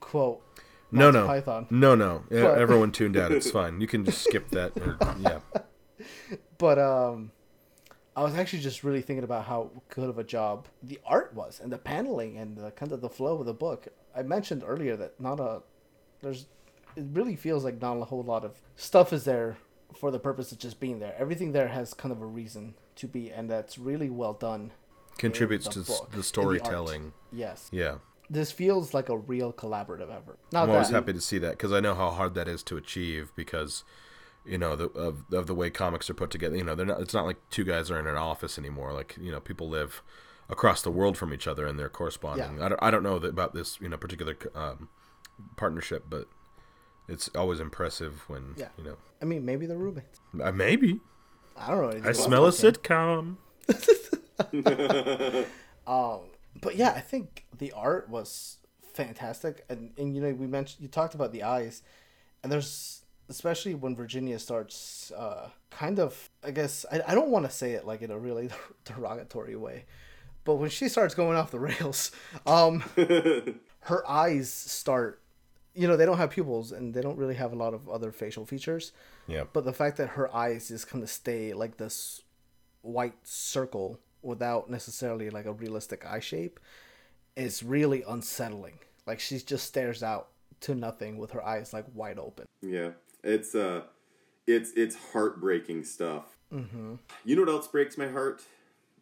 [0.00, 0.42] quote.
[0.90, 2.24] No, no, Python, no, no.
[2.28, 3.32] But- Everyone tuned out.
[3.32, 3.80] It's fine.
[3.80, 4.76] You can just skip that.
[4.78, 5.38] Or, yeah.
[6.58, 7.30] but um,
[8.14, 11.60] I was actually just really thinking about how good of a job the art was,
[11.60, 13.88] and the paneling, and the kind of the flow of the book.
[14.14, 15.62] I mentioned earlier that not a
[16.20, 16.46] there's
[16.94, 19.56] it really feels like not a whole lot of stuff is there
[19.96, 21.14] for the purpose of just being there.
[21.18, 24.72] Everything there has kind of a reason to be, and that's really well done.
[25.18, 27.12] Contributes the to book, the the storytelling.
[27.32, 27.68] Yes.
[27.72, 27.96] Yeah.
[28.30, 30.38] this feels like a real collaborative effort.
[30.52, 32.62] Not I'm always that happy to see that because I know how hard that is
[32.64, 33.84] to achieve because
[34.44, 36.56] you know the, of of the way comics are put together.
[36.56, 37.00] You know, they're not.
[37.00, 38.92] It's not like two guys are in an office anymore.
[38.92, 40.02] Like you know, people live
[40.48, 42.56] across the world from each other and they're corresponding.
[42.58, 42.64] Yeah.
[42.66, 42.82] I don't.
[42.82, 44.88] I don't know about this you know particular um,
[45.56, 46.26] partnership, but
[47.08, 48.68] it's always impressive when Yeah.
[48.78, 48.96] you know.
[49.22, 50.20] I mean, maybe they're roommates.
[50.42, 51.00] Uh, maybe
[51.56, 51.88] I don't know.
[51.90, 53.36] anything I about smell a Tolkien.
[53.66, 55.46] sitcom.
[56.60, 58.58] But yeah, I think the art was
[58.94, 61.82] fantastic, and and you know we mentioned you talked about the eyes,
[62.42, 67.46] and there's especially when Virginia starts uh, kind of I guess I, I don't want
[67.46, 68.50] to say it like in a really
[68.84, 69.84] derogatory way,
[70.44, 72.12] but when she starts going off the rails,
[72.46, 72.80] um,
[73.80, 75.20] her eyes start.
[75.74, 78.12] You know they don't have pupils and they don't really have a lot of other
[78.12, 78.92] facial features.
[79.26, 79.44] Yeah.
[79.52, 82.22] But the fact that her eyes just kind of stay like this
[82.82, 86.60] white circle without necessarily like a realistic eye shape
[87.36, 88.78] is really unsettling.
[89.06, 90.28] Like she just stares out
[90.60, 92.46] to nothing with her eyes like wide open.
[92.60, 92.90] Yeah,
[93.22, 93.82] it's uh,
[94.46, 96.36] it's it's heartbreaking stuff.
[96.52, 96.94] Mm-hmm.
[97.24, 98.42] You know what else breaks my heart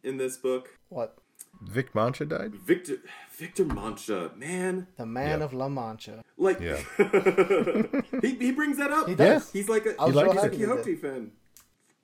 [0.02, 0.78] in this book?
[0.88, 1.18] What?
[1.61, 2.54] Vic Mancha died.
[2.54, 2.96] Victor
[3.32, 5.44] Victor Mancha, man, The man Yeah.
[5.44, 6.22] of La Mancha.
[6.36, 6.76] like Yeah.
[8.22, 9.08] he he brings that up.
[9.08, 9.50] He does.
[9.52, 11.32] He's like a I was he's so like a happy Quixote fan.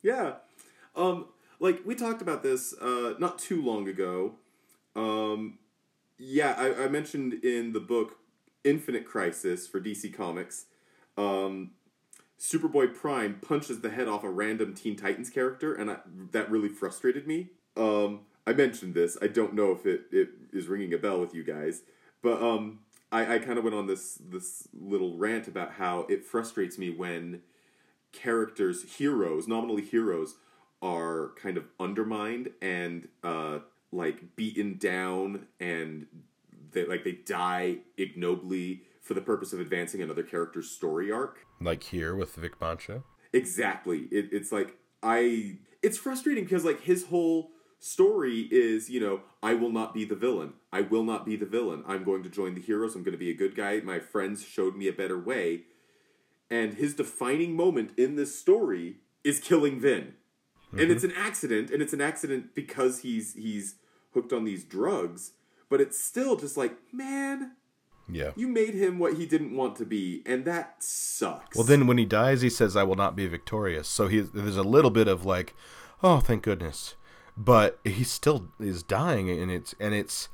[0.03, 0.35] Yeah,
[0.95, 1.27] um,
[1.59, 4.35] like we talked about this uh, not too long ago.
[4.95, 5.59] Um,
[6.19, 8.19] yeah, I, I mentioned in the book
[8.65, 10.67] Infinite Crisis for DC Comics.
[11.17, 11.73] Um,
[12.39, 15.97] Superboy Prime punches the head off a random Teen Titans character, and I,
[16.33, 17.49] that really frustrated me.
[17.77, 19.19] Um, I mentioned this.
[19.21, 21.83] I don't know if it, it is ringing a bell with you guys,
[22.23, 22.81] but um,
[23.11, 26.91] I, I kind of went on this this little rant about how it frustrates me
[26.91, 27.43] when
[28.13, 30.37] characters, heroes, nominally heroes,
[30.81, 33.59] are kind of undermined and uh,
[33.93, 36.07] like beaten down, and
[36.73, 41.39] they like they die ignobly for the purpose of advancing another character's story arc.
[41.61, 43.03] Like here with Vic Mancha.
[43.33, 44.09] Exactly.
[44.11, 45.59] It, it's like I.
[45.83, 50.17] It's frustrating because like his whole story is you know I will not be the
[50.17, 50.55] villain.
[50.73, 51.85] I will not be the villain.
[51.87, 52.95] I'm going to join the heroes.
[52.95, 53.81] I'm going to be a good guy.
[53.81, 55.63] My friends showed me a better way.
[56.51, 60.15] And his defining moment in this story is killing Vin.
[60.73, 61.17] And it's mm-hmm.
[61.19, 63.77] an accident, and it's an accident because he's he's
[64.13, 65.33] hooked on these drugs.
[65.69, 67.53] But it's still just like, man,
[68.09, 68.31] Yeah.
[68.37, 71.57] you made him what he didn't want to be, and that sucks.
[71.57, 74.57] Well, then when he dies, he says, "I will not be victorious." So he there's
[74.57, 75.55] a little bit of like,
[76.03, 76.95] "Oh, thank goodness,"
[77.37, 80.29] but he still is dying, and it's and it's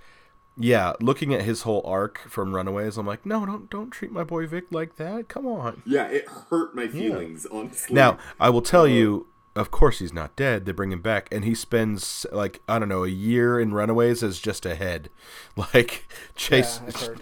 [0.57, 0.93] yeah.
[1.01, 4.47] Looking at his whole arc from Runaways, I'm like, no, don't don't treat my boy
[4.47, 5.29] Vic like that.
[5.29, 5.83] Come on.
[5.85, 7.95] Yeah, it hurt my feelings, honestly.
[7.95, 8.95] Now I will tell uh-huh.
[8.95, 9.27] you.
[9.55, 10.65] Of course, he's not dead.
[10.65, 14.23] They bring him back, and he spends like I don't know a year in Runaways
[14.23, 15.11] as just a head.
[15.75, 17.15] Like Chase, Yeah.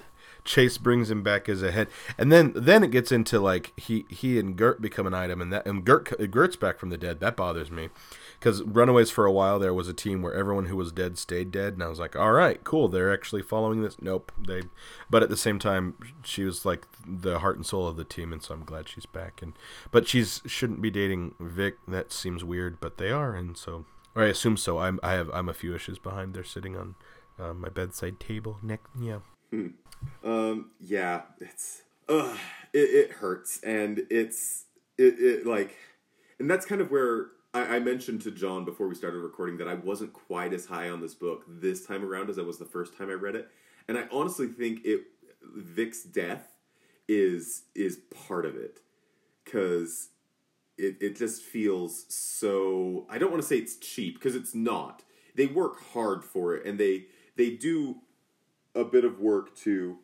[0.50, 1.86] Chase brings him back as a head,
[2.18, 5.52] and then then it gets into like he he and Gert become an item, and
[5.52, 7.20] that and Gert Gert's back from the dead.
[7.20, 7.90] That bothers me
[8.36, 11.52] because Runaways for a while there was a team where everyone who was dead stayed
[11.52, 14.02] dead, and I was like, all right, cool, they're actually following this.
[14.02, 14.62] Nope, they.
[15.08, 15.94] But at the same time,
[16.24, 19.06] she was like the heart and soul of the team, and so I'm glad she's
[19.06, 19.42] back.
[19.42, 19.52] And
[19.92, 21.76] but she's shouldn't be dating Vic.
[21.86, 23.84] That seems weird, but they are, and so
[24.16, 24.78] or I assume so.
[24.78, 26.34] I'm I have I'm a few issues behind.
[26.34, 26.96] They're sitting on
[27.38, 28.58] uh, my bedside table.
[28.62, 29.20] Neck, yeah.
[29.52, 32.36] Um, yeah, it's ugh,
[32.72, 34.64] it, it hurts, and it's
[34.98, 35.76] it, it like,
[36.38, 39.68] and that's kind of where I, I mentioned to John before we started recording that
[39.68, 42.64] I wasn't quite as high on this book this time around as I was the
[42.64, 43.48] first time I read it,
[43.88, 45.02] and I honestly think it
[45.42, 46.56] Vic's death
[47.08, 47.98] is is
[48.28, 48.78] part of it
[49.44, 50.10] because
[50.78, 55.02] it, it just feels so i don't want to say it's cheap because it's not.
[55.34, 57.96] They work hard for it and they they do
[58.74, 59.98] a bit of work to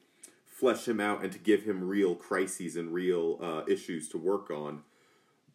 [0.45, 4.51] flesh him out and to give him real crises and real uh, issues to work
[4.51, 4.83] on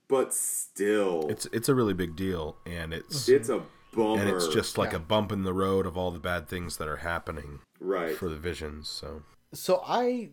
[0.08, 4.50] but still It's it's a really big deal, and it's it's a bummer and it's
[4.50, 4.98] just like Yeah.
[4.98, 8.28] a bump in the road of all the bad things that are happening right for
[8.28, 8.90] the visions.
[8.90, 10.32] So So I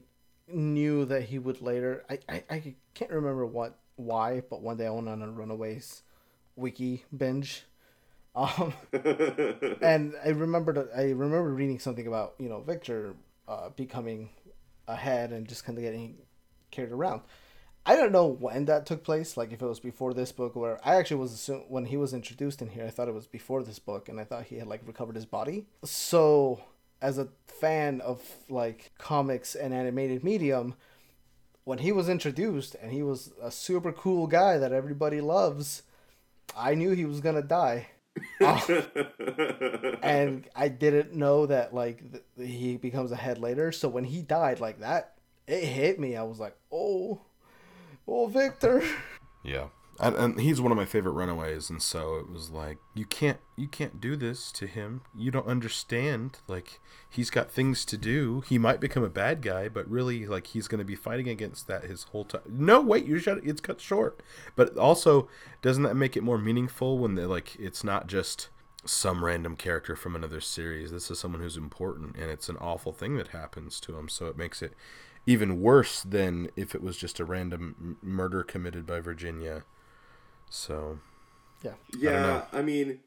[0.49, 2.05] knew that he would later.
[2.11, 6.03] I, I, I can't remember what why, but one day I went on a Runaways
[6.57, 7.65] wiki binge,
[8.39, 8.73] um,
[9.83, 13.15] and I remembered I remember reading something about you know Victor
[13.49, 14.31] uh, becoming
[14.87, 16.19] ahead and just kind of getting
[16.71, 17.23] carried around.
[17.85, 20.79] I don't know when that took place, like if it was before this book or
[20.85, 23.63] I actually was assume when he was introduced in here, I thought it was before
[23.63, 25.67] this book and I thought he had like recovered his body.
[25.85, 26.61] So
[27.01, 30.75] as a fan of like comics and animated medium,
[31.65, 35.83] when he was introduced and he was a super cool guy that everybody loves,
[36.57, 37.89] I knew he was gonna die.
[40.03, 43.73] and I didn't know that like th- he becomes a head later.
[43.73, 45.15] So when he died like that,
[45.47, 46.17] it hit me.
[46.17, 47.21] I was like, oh,
[48.07, 48.83] oh, Victor.
[49.45, 49.69] yeah,
[50.01, 53.39] and, and he's one of my favorite runaways, and so it was like you can't
[53.57, 55.03] you can't do this to him.
[55.15, 56.39] You don't understand.
[56.47, 58.43] Like he's got things to do.
[58.47, 61.67] He might become a bad guy, but really like he's going to be fighting against
[61.67, 62.43] that his whole time.
[62.49, 63.41] No, wait, you shut.
[63.43, 64.21] It's cut short.
[64.57, 65.29] But also,
[65.63, 68.49] doesn't that make it more meaningful when they like it's not just
[68.85, 70.91] some random character from another series.
[70.91, 74.09] This is someone who's important, and it's an awful thing that happens to him.
[74.09, 74.75] So it makes it
[75.27, 79.65] even worse than if it was just a random murder committed by Virginia.
[80.51, 80.99] So
[81.63, 81.75] Yeah.
[81.99, 83.01] Yeah, I, mean,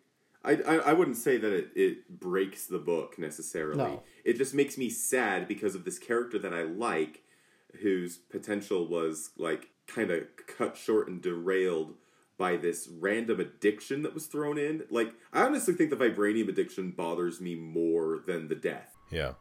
[0.43, 3.77] I, I I wouldn't say that it, it breaks the book necessarily.
[3.77, 4.03] No.
[4.23, 7.21] It just makes me sad because of this character that I like,
[7.81, 11.95] whose potential was like kind of cut short and derailed
[12.37, 14.83] by this random addiction that was thrown in.
[14.89, 18.95] Like, I honestly think the vibranium addiction bothers me more than the death.
[19.11, 19.33] yeah,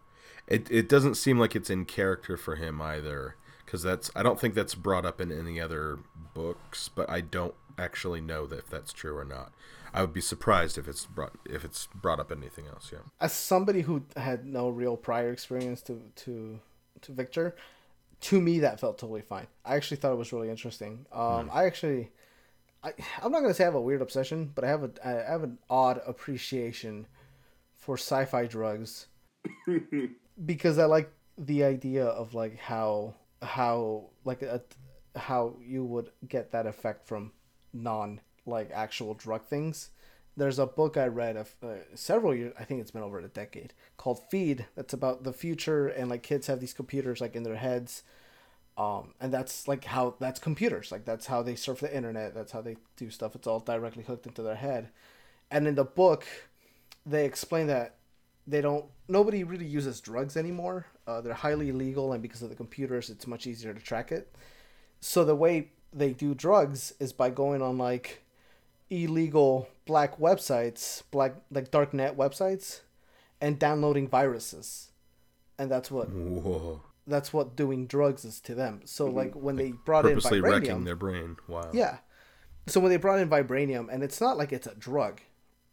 [0.47, 3.37] it it doesn't seem like it's in character for him either.
[3.65, 6.01] Because that's I don't think that's brought up in any other
[6.35, 9.53] books, but I don't actually know that if that's true or not.
[9.93, 12.91] I would be surprised if it's brought if it's brought up anything else.
[12.93, 13.01] Yeah.
[13.21, 16.61] As somebody who had no real prior experience to to
[17.03, 17.57] to Victor,
[18.21, 19.47] to me that felt totally fine.
[19.65, 21.07] I actually thought it was really interesting.
[21.13, 22.11] Um, I actually,
[22.85, 25.31] I I'm not gonna say I have a weird obsession, but I have a I
[25.31, 27.07] have an odd appreciation
[27.77, 29.07] for sci-fi drugs
[30.45, 34.63] because I like the idea of like how how like a,
[35.17, 37.33] how you would get that effect from
[37.73, 39.91] non like actual drug things.
[40.37, 42.55] There's a book I read of uh, several years.
[42.59, 44.67] I think it's been over a decade called Feed.
[44.75, 48.03] That's about the future and like kids have these computers like in their heads,
[48.79, 50.91] um, and that's like how that's computers.
[50.93, 52.35] Like that's how they surf the internet.
[52.35, 53.35] That's how they do stuff.
[53.35, 54.91] It's all directly hooked into their head.
[55.51, 56.25] And in the book,
[57.05, 57.97] they explain that
[58.47, 62.55] they don't nobody really uses drugs anymore uh, they're highly illegal and because of the
[62.55, 64.35] computers it's much easier to track it
[65.01, 68.23] so the way they do drugs is by going on like
[68.91, 72.81] illegal black websites black like dark net websites
[73.41, 74.91] and downloading viruses
[75.59, 76.83] and that's what Whoa.
[77.07, 80.51] that's what doing drugs is to them so like when they brought in Purposely vibranium
[80.51, 81.37] wrecking their brain.
[81.49, 81.71] Wow.
[81.73, 81.99] yeah.
[82.67, 85.21] So when they brought in vibranium, and it's not like it's a drug,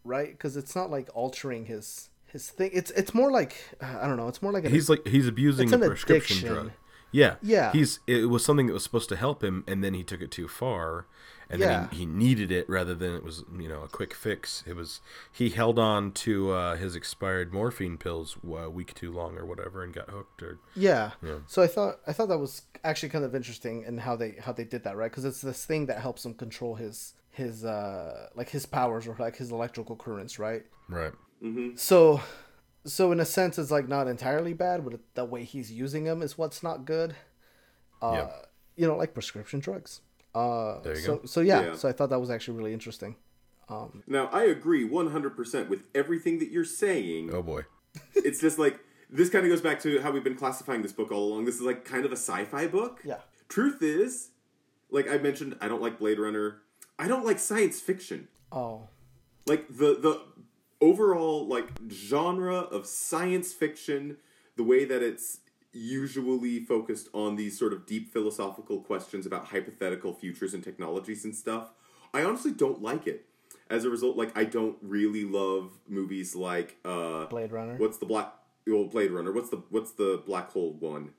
[0.03, 0.31] right?
[0.31, 2.71] Because it's not like altering his his thing.
[2.73, 4.27] It's it's more like uh, I don't know.
[4.27, 6.53] It's more like an, He's like he's abusing a prescription addiction.
[6.53, 6.71] drug.
[7.11, 7.35] Yeah.
[7.41, 7.71] Yeah.
[7.71, 10.31] He's it was something that was supposed to help him and then he took it
[10.31, 11.05] too far
[11.49, 11.67] and Yeah.
[11.67, 14.63] then he, he needed it rather than it was, you know, a quick fix.
[14.67, 14.99] It was
[15.31, 19.83] he held on to uh, his expired morphine pills a week too long or whatever
[19.83, 21.11] and got hooked or yeah.
[21.23, 21.37] Yeah.
[21.47, 24.51] So I thought I thought that was actually kind of interesting in how they how
[24.51, 25.09] they did that, right?
[25.09, 29.15] Because it's this thing that helps him control his his uh like his powers or
[29.19, 30.65] like his electrical currents, right?
[30.89, 31.13] right.
[31.41, 31.75] Mm-hmm.
[31.75, 32.19] So
[32.87, 36.21] so in a sense, it's like not entirely bad, but the way he's using them
[36.21, 37.15] is what's not good.
[38.01, 38.31] Uh, Yeah.
[38.75, 40.01] You know, like prescription drugs.
[40.35, 41.25] Uh, There you so, go.
[41.25, 41.75] So yeah, Yeah.
[41.75, 43.15] so I thought that was actually really interesting.
[44.07, 47.31] Now, I agree 100% with everything that you're saying.
[47.33, 47.63] Oh boy.
[48.15, 48.79] it's just like
[49.09, 51.45] this kind of goes back to how we've been classifying this book all along.
[51.45, 53.01] This is like kind of a sci-fi book.
[53.03, 53.19] Yeah.
[53.49, 54.29] Truth is,
[54.89, 56.61] like I mentioned, I don't like Blade Runner.
[56.99, 58.27] I don't like science fiction.
[58.51, 58.87] Oh,
[59.45, 60.21] Like the the
[60.81, 64.17] overall like genre of science fiction,
[64.55, 65.39] the way that it's
[65.73, 71.35] usually focused on these sort of deep philosophical questions about hypothetical futures and technologies and
[71.35, 71.71] stuff.
[72.13, 73.25] I honestly don't like it.
[73.69, 77.75] As a result, like I don't really love movies like uh Blade Runner.
[77.75, 78.33] What's the black
[78.65, 79.31] well Blade Runner?
[79.31, 81.11] What's the what's the black hole one?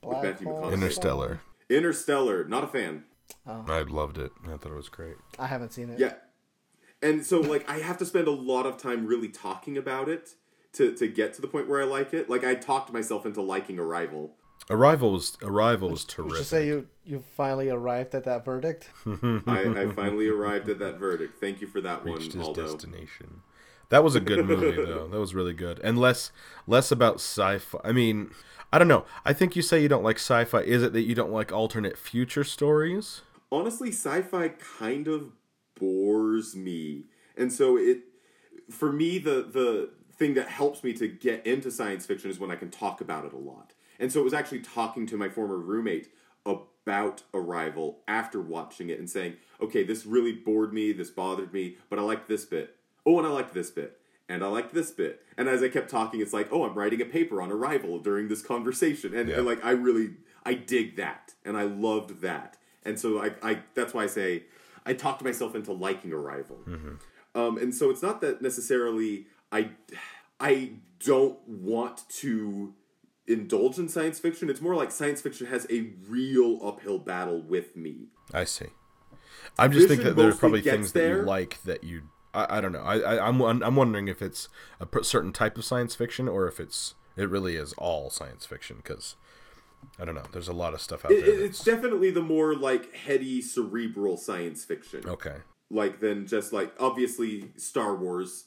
[0.00, 0.72] Black Matthew Hole McConaughey.
[0.72, 1.40] Interstellar.
[1.70, 3.04] Interstellar, not a fan.
[3.46, 4.32] I loved it.
[4.44, 5.14] I thought it was great.
[5.38, 5.98] I haven't seen it.
[5.98, 6.14] Yeah.
[7.02, 10.34] And so like I have to spend a lot of time really talking about it
[10.74, 12.30] to to get to the point where I like it.
[12.30, 14.36] Like I talked myself into liking Arrival.
[14.70, 16.38] Arrival was Arrival was Would terrific.
[16.38, 18.90] you say you you finally arrived at that verdict?
[19.06, 21.40] I, I finally arrived at that verdict.
[21.40, 22.62] Thank you for that reached one, his Aldo.
[22.62, 23.42] destination.
[23.88, 25.08] That was a good movie though.
[25.08, 25.80] That was really good.
[25.82, 26.30] And less
[26.66, 27.78] less about sci-fi.
[27.84, 28.30] I mean,
[28.72, 29.04] I don't know.
[29.24, 30.60] I think you say you don't like sci-fi.
[30.60, 33.22] Is it that you don't like alternate future stories?
[33.50, 35.30] honestly sci-fi kind of
[35.78, 37.04] bores me.
[37.36, 38.00] And so it
[38.70, 42.50] for me the the thing that helps me to get into science fiction is when
[42.50, 43.72] i can talk about it a lot.
[43.98, 46.12] And so it was actually talking to my former roommate
[46.44, 51.76] about arrival after watching it and saying okay this really bored me this bothered me
[51.88, 52.76] but i liked this bit.
[53.06, 53.98] Oh and i liked this bit.
[54.28, 55.22] And I liked this bit.
[55.36, 58.28] And as I kept talking, it's like, oh, I'm writing a paper on Arrival during
[58.28, 60.12] this conversation, and, and like I really,
[60.44, 64.44] I dig that, and I loved that, and so I, I that's why I say
[64.84, 66.58] I talked myself into liking Arrival.
[67.34, 69.70] Um, and so it's not that necessarily I,
[70.40, 70.72] I
[71.04, 72.74] don't want to
[73.26, 74.50] indulge in science fiction.
[74.50, 78.08] It's more like science fiction has a real uphill battle with me.
[78.32, 78.66] I see.
[79.58, 82.02] I just think that there's probably things that you like that you.
[82.34, 82.82] I, I don't know.
[82.82, 84.48] I, I I'm I'm wondering if it's
[84.80, 88.76] a certain type of science fiction or if it's it really is all science fiction
[88.78, 89.16] because
[89.98, 90.22] I don't know.
[90.32, 91.34] There's a lot of stuff out It, there.
[91.34, 95.06] it- it's definitely the more like heady, cerebral science fiction.
[95.08, 95.36] okay.
[95.70, 98.44] like than just like obviously Star Wars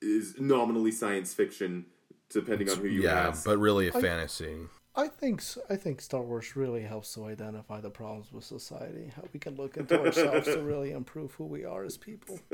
[0.00, 1.86] is nominally science fiction
[2.30, 3.44] depending on who you Yeah, ask.
[3.44, 4.56] but really a fantasy.
[4.94, 9.10] I think s- I think Star Wars really helps to identify the problems with society.
[9.16, 12.38] How we can look into ourselves to really improve who we are as people.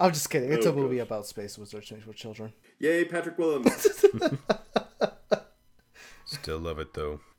[0.00, 0.52] I'm just kidding.
[0.52, 2.52] It's a Oh, movie about space wizards made for children.
[2.78, 4.04] Yay, Patrick Willems.
[6.30, 7.20] Still love it though.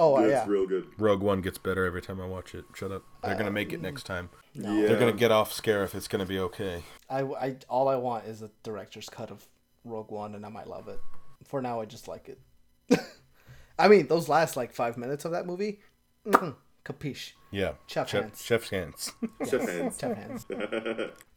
[0.00, 0.86] Oh It's yeah, real good.
[0.96, 2.64] Rogue One gets better every time I watch it.
[2.72, 3.02] Shut up.
[3.24, 4.30] They're gonna make it next time.
[4.54, 4.72] no.
[4.72, 4.86] Yeah.
[4.86, 6.84] They're gonna get off scare if it's gonna be okay.
[7.10, 9.44] I, I all I want is a director's cut of
[9.84, 11.00] Rogue One, and I might love it.
[11.44, 13.00] For now, I just like it.
[13.78, 15.80] I mean, those last like five minutes of that movie,
[16.24, 17.72] mm, capiche, Yeah.
[17.88, 18.44] Chef Chef, hands.
[18.44, 19.12] chef's hands.
[19.50, 19.98] Chef hands.
[20.00, 20.46] chef hands.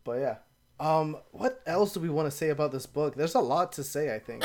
[0.04, 0.36] but yeah,
[0.80, 3.16] um, what else do we want to say about this book?
[3.16, 4.14] There's a lot to say.
[4.14, 4.44] I think.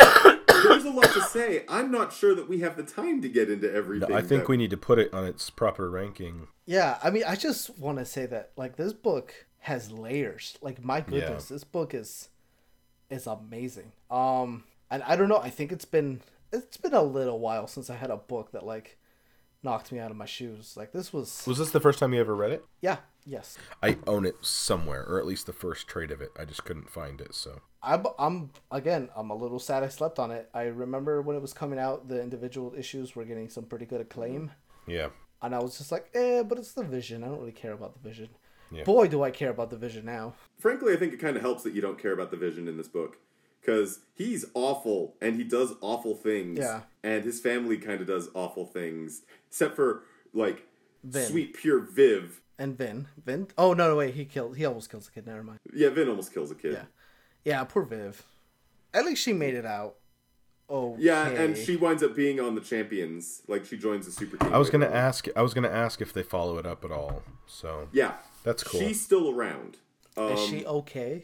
[0.82, 1.64] There's a lot to say.
[1.68, 4.12] I'm not sure that we have the time to get into everything.
[4.14, 6.48] I think that- we need to put it on its proper ranking.
[6.66, 10.56] Yeah, I mean, I just want to say that like this book has layers.
[10.60, 12.28] Like my goodness, this book is
[13.10, 13.92] is amazing.
[14.10, 15.38] Um, and I don't know.
[15.38, 16.20] I think it's been
[16.52, 18.98] it's been a little while since I had a book that like
[19.62, 20.76] knocked me out of my shoes.
[20.76, 22.64] Like this was, Was this the first time you ever read it?
[22.80, 23.58] yeah, yes.
[23.82, 26.30] I own it somewhere, or at least the first trade of it.
[26.38, 27.34] I just couldn't find it.
[27.34, 30.50] So I'm, I'm again, I'm a little sad I slept on it.
[30.52, 34.00] I remember when it was coming out, the individual issues were getting some pretty good
[34.00, 34.50] acclaim.
[34.86, 35.08] yeah,
[35.40, 37.22] And I was just like, eh, but it's the vision.
[37.22, 38.28] I don't really care about the vision.
[38.72, 38.82] Yeah.
[38.84, 40.34] Boy, do I care about the vision now.
[40.58, 42.76] Frankly, I think it kind of helps that you don't care about the vision in
[42.76, 43.18] this book.
[43.60, 46.58] Because he's awful and he does awful things.
[46.58, 46.82] Yeah.
[47.02, 49.22] And his family kind of does awful things.
[49.48, 50.66] Except for, like,
[51.04, 51.28] Vin.
[51.30, 52.40] sweet, pure Viv.
[52.58, 53.48] And Vin, Vin.
[53.58, 54.56] Oh no, no wait, he killed.
[54.56, 55.26] He almost kills the kid.
[55.26, 55.58] Never mind.
[55.74, 56.72] Yeah, Vin almost kills a kid.
[56.74, 56.84] Yeah,
[57.46, 57.64] yeah.
[57.64, 58.22] Poor Viv.
[58.92, 59.94] At least she made it out.
[60.68, 63.42] Oh Yeah, and she winds up being on the champions.
[63.46, 64.52] Like she joins the super team.
[64.52, 64.96] I was later gonna on.
[64.96, 65.26] ask.
[65.36, 67.22] I was gonna ask if they follow it up at all.
[67.46, 68.80] So Yeah, That's cool.
[68.80, 69.78] She's still around.
[70.16, 71.22] Um, is she okay?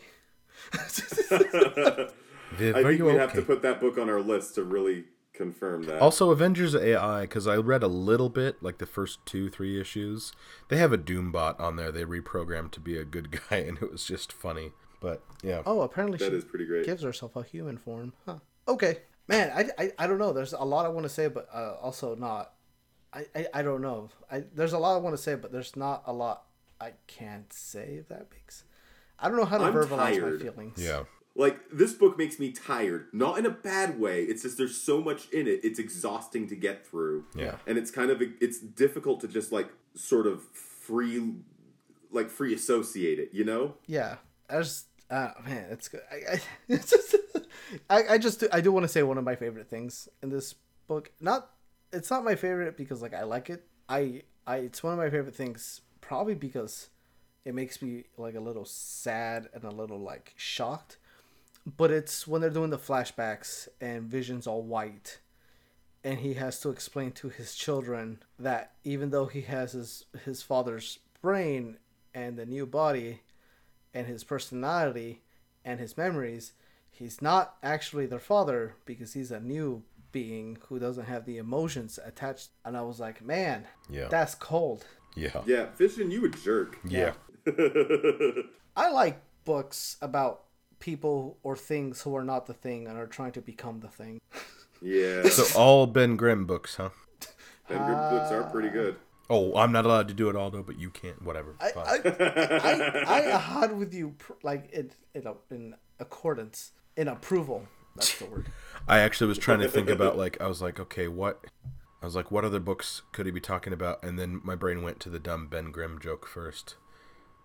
[0.72, 3.18] Viv, I are think you we okay?
[3.18, 6.00] have to put that book on our list to really confirm that.
[6.00, 10.32] Also, Avengers AI, because I read a little bit, like the first two, three issues.
[10.68, 11.90] They have a Doombot on there.
[11.90, 14.72] They reprogrammed to be a good guy, and it was just funny.
[15.02, 16.86] But yeah, Oh, apparently that she is pretty great.
[16.86, 18.12] gives herself a human form.
[18.24, 18.36] Huh.
[18.68, 19.50] Okay, man.
[19.54, 20.32] I, I, I don't know.
[20.32, 22.52] There's a lot I want to say, but uh, also not.
[23.12, 24.08] I, I, I don't know.
[24.30, 26.44] I there's a lot I want to say, but there's not a lot
[26.80, 27.96] I can't say.
[28.00, 28.64] If that makes.
[29.18, 30.38] I don't know how to I'm verbalize tired.
[30.40, 30.78] my feelings.
[30.82, 31.04] yeah,
[31.36, 34.22] Like this book makes me tired, not in a bad way.
[34.24, 35.60] It's just there's so much in it.
[35.62, 37.24] It's exhausting to get through.
[37.36, 37.56] Yeah.
[37.66, 41.34] And it's kind of it's difficult to just like sort of free
[42.10, 43.74] like free associate it, you know?
[43.86, 44.16] Yeah,
[44.50, 44.62] I
[45.12, 46.00] uh, man, it's good.
[46.10, 46.40] I,
[46.70, 47.16] I, just,
[47.90, 50.30] I, I just do, I do want to say one of my favorite things in
[50.30, 50.54] this
[50.86, 51.12] book.
[51.20, 51.50] Not
[51.92, 53.66] it's not my favorite because like I like it.
[53.88, 56.88] I I it's one of my favorite things probably because
[57.44, 60.96] it makes me like a little sad and a little like shocked.
[61.76, 65.20] But it's when they're doing the flashbacks and Vision's all white
[66.02, 70.42] and he has to explain to his children that even though he has his his
[70.42, 71.76] father's brain
[72.14, 73.20] and the new body
[73.94, 75.22] and his personality
[75.64, 76.52] and his memories,
[76.90, 79.82] he's not actually their father because he's a new
[80.12, 82.50] being who doesn't have the emotions attached.
[82.64, 84.08] And I was like, man, Yeah.
[84.08, 84.84] that's cold.
[85.14, 85.42] Yeah.
[85.46, 86.78] Yeah, Vision, you a jerk.
[86.84, 87.12] Yeah.
[88.76, 90.44] I like books about
[90.78, 94.20] people or things who are not the thing and are trying to become the thing.
[94.84, 95.28] Yeah.
[95.28, 96.88] So all Ben Grimm books, huh?
[97.68, 98.96] Ben Grimm books are pretty uh, good.
[99.32, 101.22] Oh, I'm not allowed to do it all though, but you can't.
[101.22, 101.56] Whatever.
[101.58, 101.86] I, Fine.
[101.86, 107.66] I, I, I had with you like in in, in accordance in approval.
[107.96, 108.52] That's the word.
[108.86, 111.46] I actually was trying to think about like I was like, okay, what?
[112.02, 114.04] I was like, what other books could he be talking about?
[114.04, 116.74] And then my brain went to the dumb Ben Grimm joke first.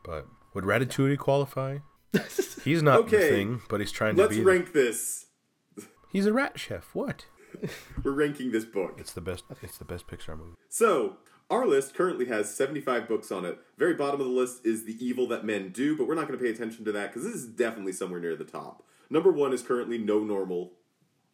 [0.04, 1.78] But would Ratatouille qualify?
[2.66, 4.22] He's not the thing, but he's trying to be.
[4.24, 4.44] Let's be.
[4.44, 5.28] rank this.
[6.12, 6.90] He's a rat chef.
[6.94, 7.28] What?
[8.04, 8.96] We're ranking this book.
[8.98, 9.46] It's the best.
[9.62, 10.56] It's the best Pixar movie.
[10.68, 11.18] So,
[11.50, 13.60] our list currently has 75 books on it.
[13.78, 16.38] Very bottom of the list is The Evil That Men Do, but we're not going
[16.38, 18.84] to pay attention to that because this is definitely somewhere near the top.
[19.10, 20.74] Number one is currently No Normal,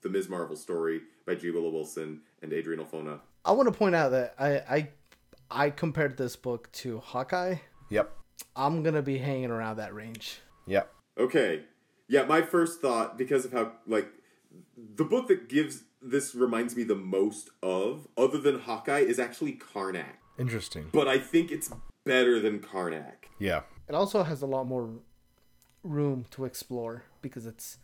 [0.01, 0.29] the Ms.
[0.29, 1.49] Marvel story by G.
[1.49, 3.19] Willow Wilson and Adrian Alphona.
[3.45, 4.89] I want to point out that I I
[5.49, 7.55] I compared this book to Hawkeye.
[7.89, 8.11] Yep.
[8.55, 10.39] I'm gonna be hanging around that range.
[10.67, 10.93] Yep.
[11.17, 11.63] Okay.
[12.07, 14.07] Yeah, my first thought, because of how, like,
[14.95, 19.53] the book that gives this reminds me the most of, other than Hawkeye, is actually
[19.53, 20.17] Karnak.
[20.37, 20.89] Interesting.
[20.91, 21.71] But I think it's
[22.05, 23.29] better than Karnak.
[23.39, 23.61] Yeah.
[23.87, 24.89] It also has a lot more
[25.83, 27.77] room to explore because it's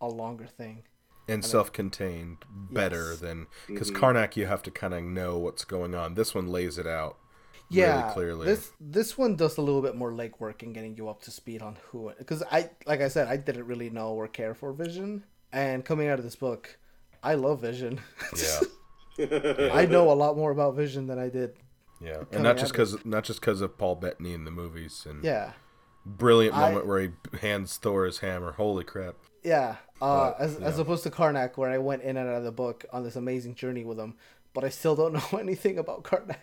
[0.00, 0.82] a longer thing.
[1.26, 3.20] And self-contained, better Yes.
[3.20, 4.04] than because mm-hmm.
[4.04, 6.14] Karnak, you have to kind of know what's going on.
[6.14, 7.16] This one lays it out
[7.70, 8.46] Yeah, really clearly.
[8.46, 11.62] this this one does a little bit more legwork in getting you up to speed
[11.62, 12.12] on who.
[12.18, 15.24] Because I, like I said, I didn't really know or care for Vision,
[15.54, 16.76] and coming out of this book,
[17.22, 18.00] I love Vision.
[18.36, 18.60] yeah.
[19.72, 21.54] I know a lot more about Vision than I did.
[22.00, 25.22] Yeah, and not just because not just because of Paul Bettany in the movies and
[25.24, 25.52] Yeah,
[26.04, 27.10] brilliant I- moment where he
[27.40, 28.52] hands Thor his hammer.
[28.52, 29.14] Holy crap!
[29.42, 29.76] yeah.
[30.02, 32.52] Uh, But, as as opposed to Karnak, where I went in and out of the
[32.52, 34.14] book on this amazing journey with him,
[34.52, 36.34] but I still don't know anything about Karnak.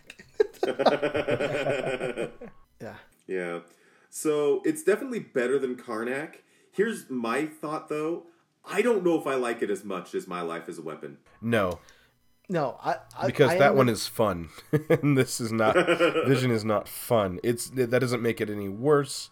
[2.82, 2.96] yeah.
[3.28, 3.60] Yeah.
[4.10, 6.36] So it's definitely better than Karnak.
[6.72, 8.24] Here's my thought though.
[8.66, 11.18] I don't know if I like it as much as My Life as a Weapon.
[11.42, 11.80] No,
[12.50, 14.50] No, I, I because I that am one gonna- is fun,
[14.90, 15.76] and this is not.
[16.28, 17.40] Vision is not fun.
[17.44, 19.30] It's that doesn't make it any worse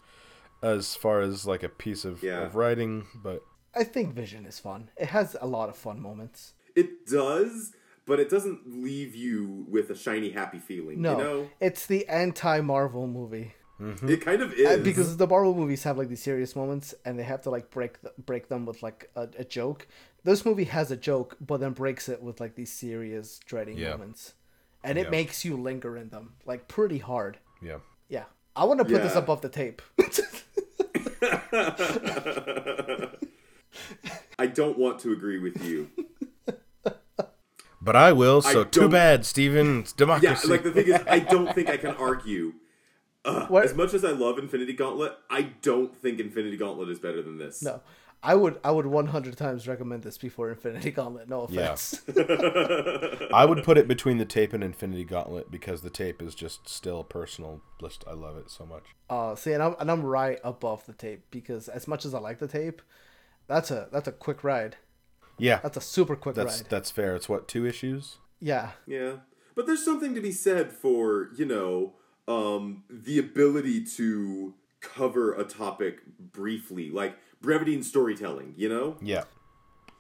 [0.64, 2.42] as far as like a piece of, Yeah.
[2.42, 3.44] of writing, but
[3.76, 4.90] I think Vision is fun.
[4.98, 6.54] It has a lot of fun moments.
[6.76, 7.72] It does,
[8.06, 11.02] but it doesn't leave you with a shiny, happy feeling.
[11.02, 11.50] No, You know?
[11.60, 14.68] it's the anti-Marvel movie It kind of is.
[14.68, 17.70] Uh, because the Marvel movies have like these serious moments, and they have to like
[17.70, 19.88] break th- break them with like a, a joke.
[20.26, 23.92] This movie has a joke, but then breaks it with like these serious, dreading Yeah.
[23.92, 24.34] moments,
[24.84, 25.10] and it Yeah.
[25.12, 27.38] makes makes you linger in them like pretty hard.
[27.62, 27.78] yeah.
[28.10, 28.26] Yeah,
[28.56, 29.20] I want to put this Yeah.
[29.20, 29.82] above the tape.
[34.40, 35.90] I don't want to agree with you.
[37.82, 38.42] But I will.
[38.42, 39.80] So too bad, Steven.
[39.82, 40.48] It's Yeah, democracy.
[40.50, 42.54] like the thing is, I don't think I can argue.
[43.26, 47.00] Uh, What- as much as I love Infinity Gauntlet, I don't think Infinity Gauntlet is
[47.00, 47.62] better than this.
[47.62, 47.82] no,
[48.24, 51.28] I would I would 100 times recommend this before Infinity Gauntlet.
[51.30, 51.74] No Yeah.
[51.74, 52.02] offense.
[53.34, 56.68] I would put it between the tape and Infinity Gauntlet because the tape is just
[56.68, 58.04] still personal list.
[58.08, 58.84] I love it so much.
[59.10, 62.20] Uh, see, and I'm and I'm right above the tape because as much as I
[62.20, 62.82] like the tape,
[63.48, 64.78] that's a that's a quick ride.
[65.38, 66.70] Yeah, That's a super quick that's ride.
[66.70, 67.16] that's fair.
[67.16, 68.18] It's what two issues?
[68.42, 69.20] Yeah, Yeah,
[69.56, 71.94] but there's something to be said for you know
[72.30, 78.54] um, the ability to cover a topic briefly, like brevity in storytelling.
[78.56, 79.24] You know, Yeah,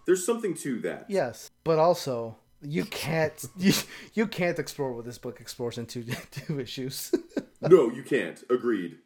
[0.05, 1.05] there's something to that.
[1.09, 3.73] yes, but also you can't you,
[4.13, 7.11] you can't explore what this book explores in two two issues.
[7.61, 8.41] No, you can't.
[8.49, 8.99] Agreed.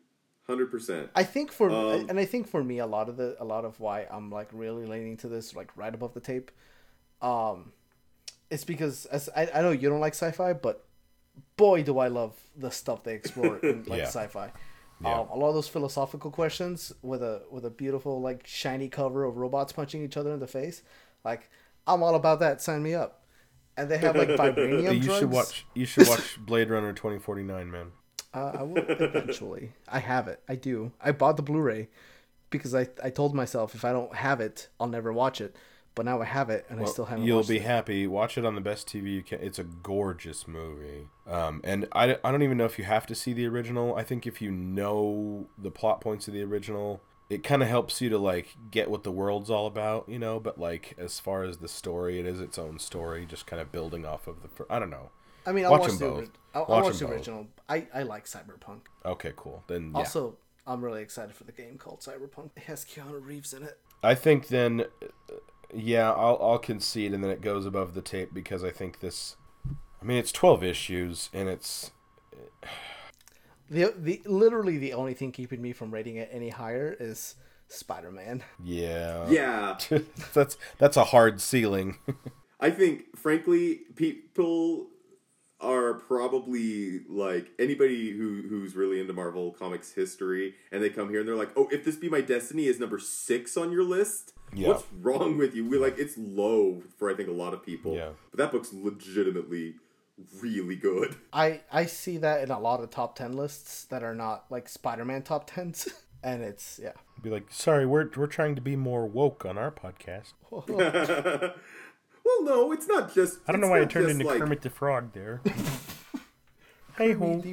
[0.45, 1.09] Hundred percent.
[1.15, 3.65] I think for Um, and I think for me a lot of the a lot
[3.65, 6.51] of why I'm like really leaning to this like right above the tape,
[7.19, 7.71] um,
[8.51, 10.85] it's because as I, I know you don't like sci-fi, but
[11.57, 14.05] boy do I love the stuff they explore in like Yeah.
[14.07, 14.51] sci-fi.
[15.01, 15.19] Yeah.
[15.21, 19.23] Um, a lot of those philosophical questions with a with a beautiful like shiny cover
[19.25, 20.81] of robots punching each other in the face,
[21.25, 21.49] like
[21.87, 22.61] I'm all about that.
[22.61, 23.19] Sign me up.
[23.75, 25.19] And they have like vibranium you drugs.
[25.19, 25.65] should watch.
[25.73, 27.87] You should watch Blade Runner twenty forty nine, man.
[28.33, 29.73] Uh, I will eventually.
[29.87, 30.39] I have it.
[30.47, 30.91] I do.
[31.01, 31.89] I bought the Blu-ray
[32.49, 35.55] because I I told myself if I don't have it, I'll never watch it.
[35.95, 37.25] But now I have it, and I still haven't.
[37.25, 37.63] You'll be it.
[37.63, 38.07] happy.
[38.07, 39.39] Watch it on the best TV you can.
[39.41, 41.09] It's a gorgeous movie.
[41.27, 43.95] Um, and I, I don't even know if you have to see the original.
[43.95, 48.01] I think if you know the plot points of the original, it kind of helps
[48.01, 50.39] you to like get what the world's all about, you know.
[50.39, 53.71] But like as far as the story, it is its own story, just kind of
[53.71, 54.47] building off of the.
[54.47, 55.11] fir- I don't know.
[55.45, 56.17] I mean, I'll watch watch, them the, both.
[56.17, 57.13] ori- I'll, I'll Watch watch the both.
[57.15, 57.47] original.
[57.69, 58.81] I, I like Cyberpunk.
[59.05, 59.63] Okay, cool.
[59.67, 59.99] Then yeah.
[59.99, 62.51] Also, I'm really excited for the game called Cyberpunk.
[62.55, 63.77] It has Keanu Reeves in it.
[64.01, 64.85] I think then
[65.31, 65.35] uh,
[65.73, 69.35] Yeah, I'll I'll concede, and then it goes above the tape because I think this.
[70.01, 71.91] I mean, it's twelve issues, and it's
[73.69, 77.35] The the literally the only thing keeping me from rating it any higher is
[77.67, 78.43] Spider Man.
[78.63, 79.77] yeah, Yeah,
[80.33, 81.97] that's that's a hard ceiling.
[82.59, 84.87] I think, frankly, people
[85.63, 91.19] are probably like anybody who who's really into Marvel Comics history, and they come here
[91.21, 94.33] and they're like, "Oh, if this be my destiny is number six on your list,
[94.53, 94.67] Yeah.
[94.69, 97.95] what's wrong with you?" We like it's low for I think a lot of people.
[97.95, 98.09] Yeah.
[98.31, 99.75] but that book's legitimately
[100.41, 101.15] really good.
[101.31, 104.67] I I see that in a lot of top ten lists that are not like
[104.69, 105.87] Spider Man top tens,
[106.23, 106.91] and it's yeah.
[107.21, 110.33] Be like, sorry, we're we're trying to be more woke on our podcast.
[112.25, 113.39] Well, no, it's not just.
[113.47, 115.41] I don't know why I turned into like- Kermit the Frog there.
[116.97, 117.43] hey ho,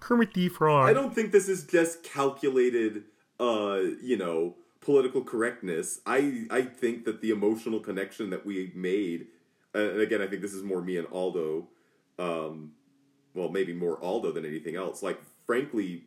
[0.00, 0.88] Kermit the Frog.
[0.88, 3.04] I don't think this is just calculated,
[3.40, 6.00] uh, you know, political correctness.
[6.06, 9.28] I I think that the emotional connection that we made,
[9.72, 11.68] and again, I think this is more me and Aldo,
[12.18, 12.72] um,
[13.32, 15.02] well, maybe more Aldo than anything else.
[15.02, 16.04] Like, frankly,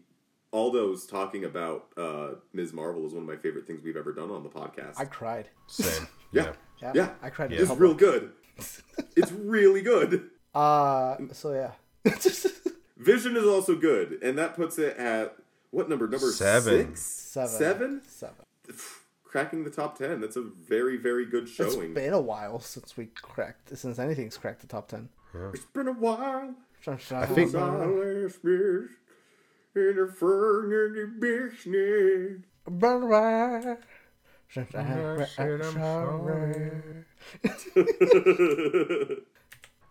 [0.54, 2.74] Aldo's talking about uh, Ms.
[2.74, 4.94] Marvel is one of my favorite things we've ever done on the podcast.
[4.98, 5.50] I cried.
[5.68, 6.08] Same.
[6.32, 6.44] yeah.
[6.44, 6.52] Yeah,
[6.82, 7.52] yeah, I cried.
[7.52, 8.32] in It's real good.
[9.16, 10.30] it's really good.
[10.56, 11.72] Uh, so yeah.
[12.98, 15.36] Vision is also good, and that puts it at
[15.72, 16.08] what number?
[16.08, 16.96] Number Seven.
[16.96, 17.50] six, Seven.
[17.58, 18.02] seven.
[18.08, 18.36] Seven.
[19.24, 21.70] cracking the top 10 that's a very very good showing.
[21.92, 25.10] It's been a while since we cracked since anything's cracked the top ten.
[25.54, 26.56] it's been a while
[26.88, 28.90] I think- Silas Smith
[29.76, 31.20] in the fern in
[34.54, 34.64] the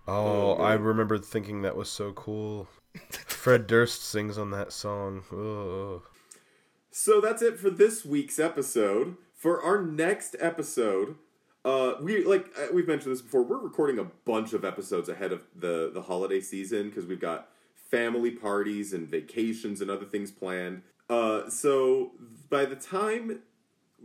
[0.08, 2.68] Oh, I remember thinking that was so cool.
[3.10, 5.22] Fred Durst sings on that song.
[5.32, 6.02] Ugh.
[6.90, 11.16] so that's it for this week's episode for our next episode
[11.66, 15.30] uh we like uh, we've mentioned this before we're recording a bunch of episodes ahead
[15.32, 17.48] of the the holiday season because we've got
[17.90, 20.80] family parties and vacations and other things planned
[21.10, 22.12] uh so
[22.48, 23.40] by the time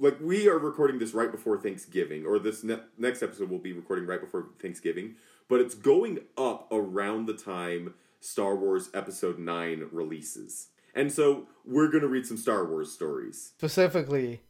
[0.02, 3.72] like we are recording this right before Thanksgiving, or this ne- next episode will be
[3.72, 5.16] recording right before Thanksgiving,
[5.48, 10.70] but it's going up around the time Star Wars Episode 9 releases.
[10.96, 13.54] And so we're going to read some Star Wars stories.
[13.58, 14.42] Specifically,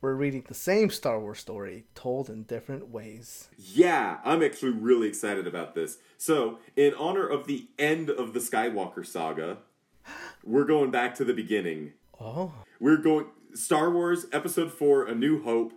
[0.00, 3.48] we're reading the same Star Wars story told in different ways.
[3.58, 5.98] Yeah, I'm actually really excited about this.
[6.16, 9.58] So, in honor of the end of the Skywalker saga,
[10.44, 11.92] we're going back to the beginning.
[12.18, 15.72] Oh, We're going Star Wars Episode 4 A New Hope,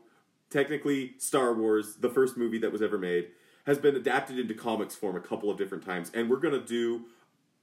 [0.49, 3.29] technically Star Wars, the first movie that was ever made,
[3.65, 6.65] has been adapted into comics form a couple of different times and we're going to
[6.65, 7.05] do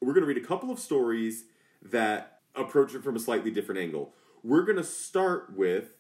[0.01, 1.45] we're going to read a couple of stories
[1.83, 4.13] that approach it from a slightly different angle.
[4.43, 5.95] We're going to start with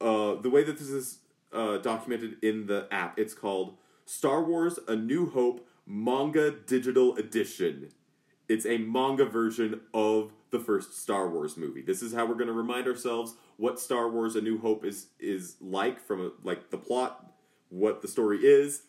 [0.00, 1.18] uh, the way that this is
[1.52, 3.18] uh, documented in the app.
[3.18, 7.90] It's called Star Wars A New Hope Manga Digital Edition.
[8.52, 11.80] It's a manga version of the first Star Wars movie.
[11.80, 15.06] This is how we're going to remind ourselves what Star Wars: A New Hope is
[15.18, 17.32] is like from a, like the plot,
[17.70, 18.82] what the story is,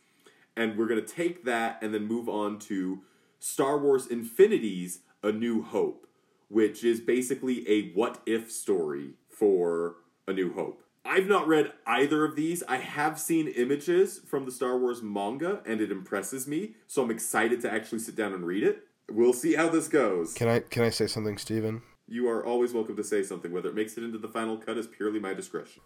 [0.57, 3.03] and we're going to take that and then move on to
[3.39, 6.07] Star Wars Infinities A New Hope,
[6.49, 9.95] which is basically a what if story for
[10.27, 10.83] A New Hope.
[11.05, 12.63] I've not read either of these.
[12.67, 17.11] I have seen images from the Star Wars manga and it impresses me, so I'm
[17.11, 18.87] excited to actually sit down and read it.
[19.11, 20.33] We'll see how this goes.
[20.33, 21.81] Can I can I say something, Steven?
[22.07, 23.51] You are always welcome to say something.
[23.51, 25.81] Whether it makes it into the final cut is purely my discretion.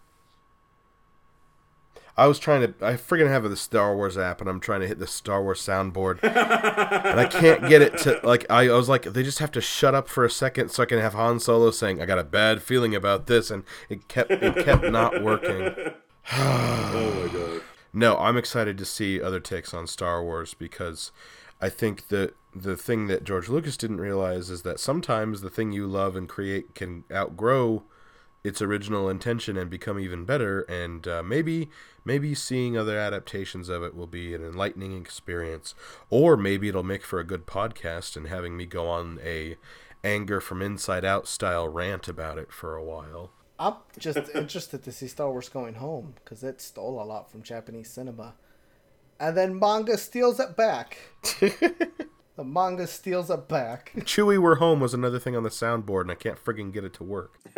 [2.16, 2.86] I was trying to.
[2.86, 5.62] I freaking have the Star Wars app, and I'm trying to hit the Star Wars
[5.62, 8.46] soundboard, and I can't get it to like.
[8.50, 10.88] I, I was like, they just have to shut up for a second so I
[10.88, 14.32] can have Han Solo saying, "I got a bad feeling about this," and it kept
[14.32, 15.76] it kept not working.
[16.34, 17.62] oh my god.
[17.94, 21.12] No, I'm excited to see other takes on Star Wars because
[21.60, 25.72] I think that the thing that George Lucas didn't realize is that sometimes the thing
[25.72, 27.84] you love and create can outgrow
[28.44, 30.62] its original intention and become even better.
[30.62, 31.70] And uh, maybe
[32.06, 35.76] maybe seeing other adaptations of it will be an enlightening experience,
[36.10, 39.58] or maybe it'll make for a good podcast and having me go on a
[40.04, 43.32] anger from inside out style rant about it for a while.
[43.60, 47.42] I'm just interested to see Star Wars going home because it stole a lot from
[47.42, 48.36] Japanese cinema,
[49.20, 50.98] and then manga steals it back.
[51.40, 53.92] the manga steals it back.
[53.98, 56.94] Chewy, we're home was another thing on the soundboard, and I can't friggin' get it
[56.96, 57.40] to work.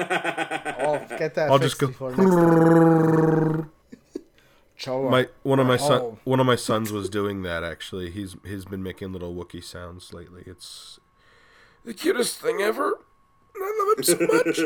[0.82, 1.52] Oh, get that.
[1.52, 3.70] I'll fixed just go- before next time.
[5.12, 8.12] My one of my son one of my sons was doing that actually.
[8.12, 10.44] He's he's been making little Wookiee sounds lately.
[10.46, 11.02] It's
[11.84, 12.98] the cutest thing ever.
[13.58, 14.60] I love him so much.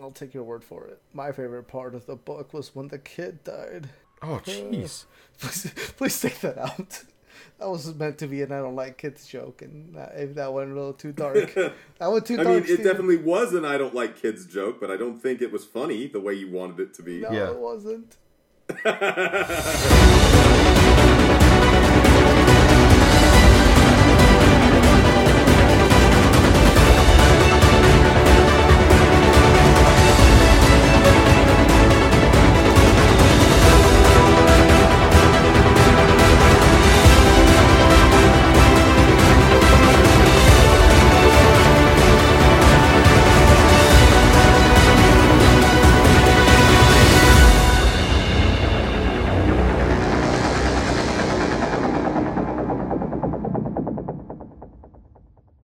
[0.00, 1.02] I'll take your word for it.
[1.12, 3.90] My favorite part of the book was when the kid died.
[4.22, 5.04] Oh, jeez.
[5.38, 7.02] Please, please take that out.
[7.58, 10.52] That was meant to be an I don't like kids joke, and that, if that
[10.52, 11.54] went a little too dark,
[11.98, 12.48] that went too I dark.
[12.48, 12.84] mean, it Steven.
[12.84, 16.06] definitely was an I don't like kids joke, but I don't think it was funny
[16.06, 17.20] the way you wanted it to be.
[17.20, 17.50] No, Yeah.
[17.50, 18.16] it wasn't.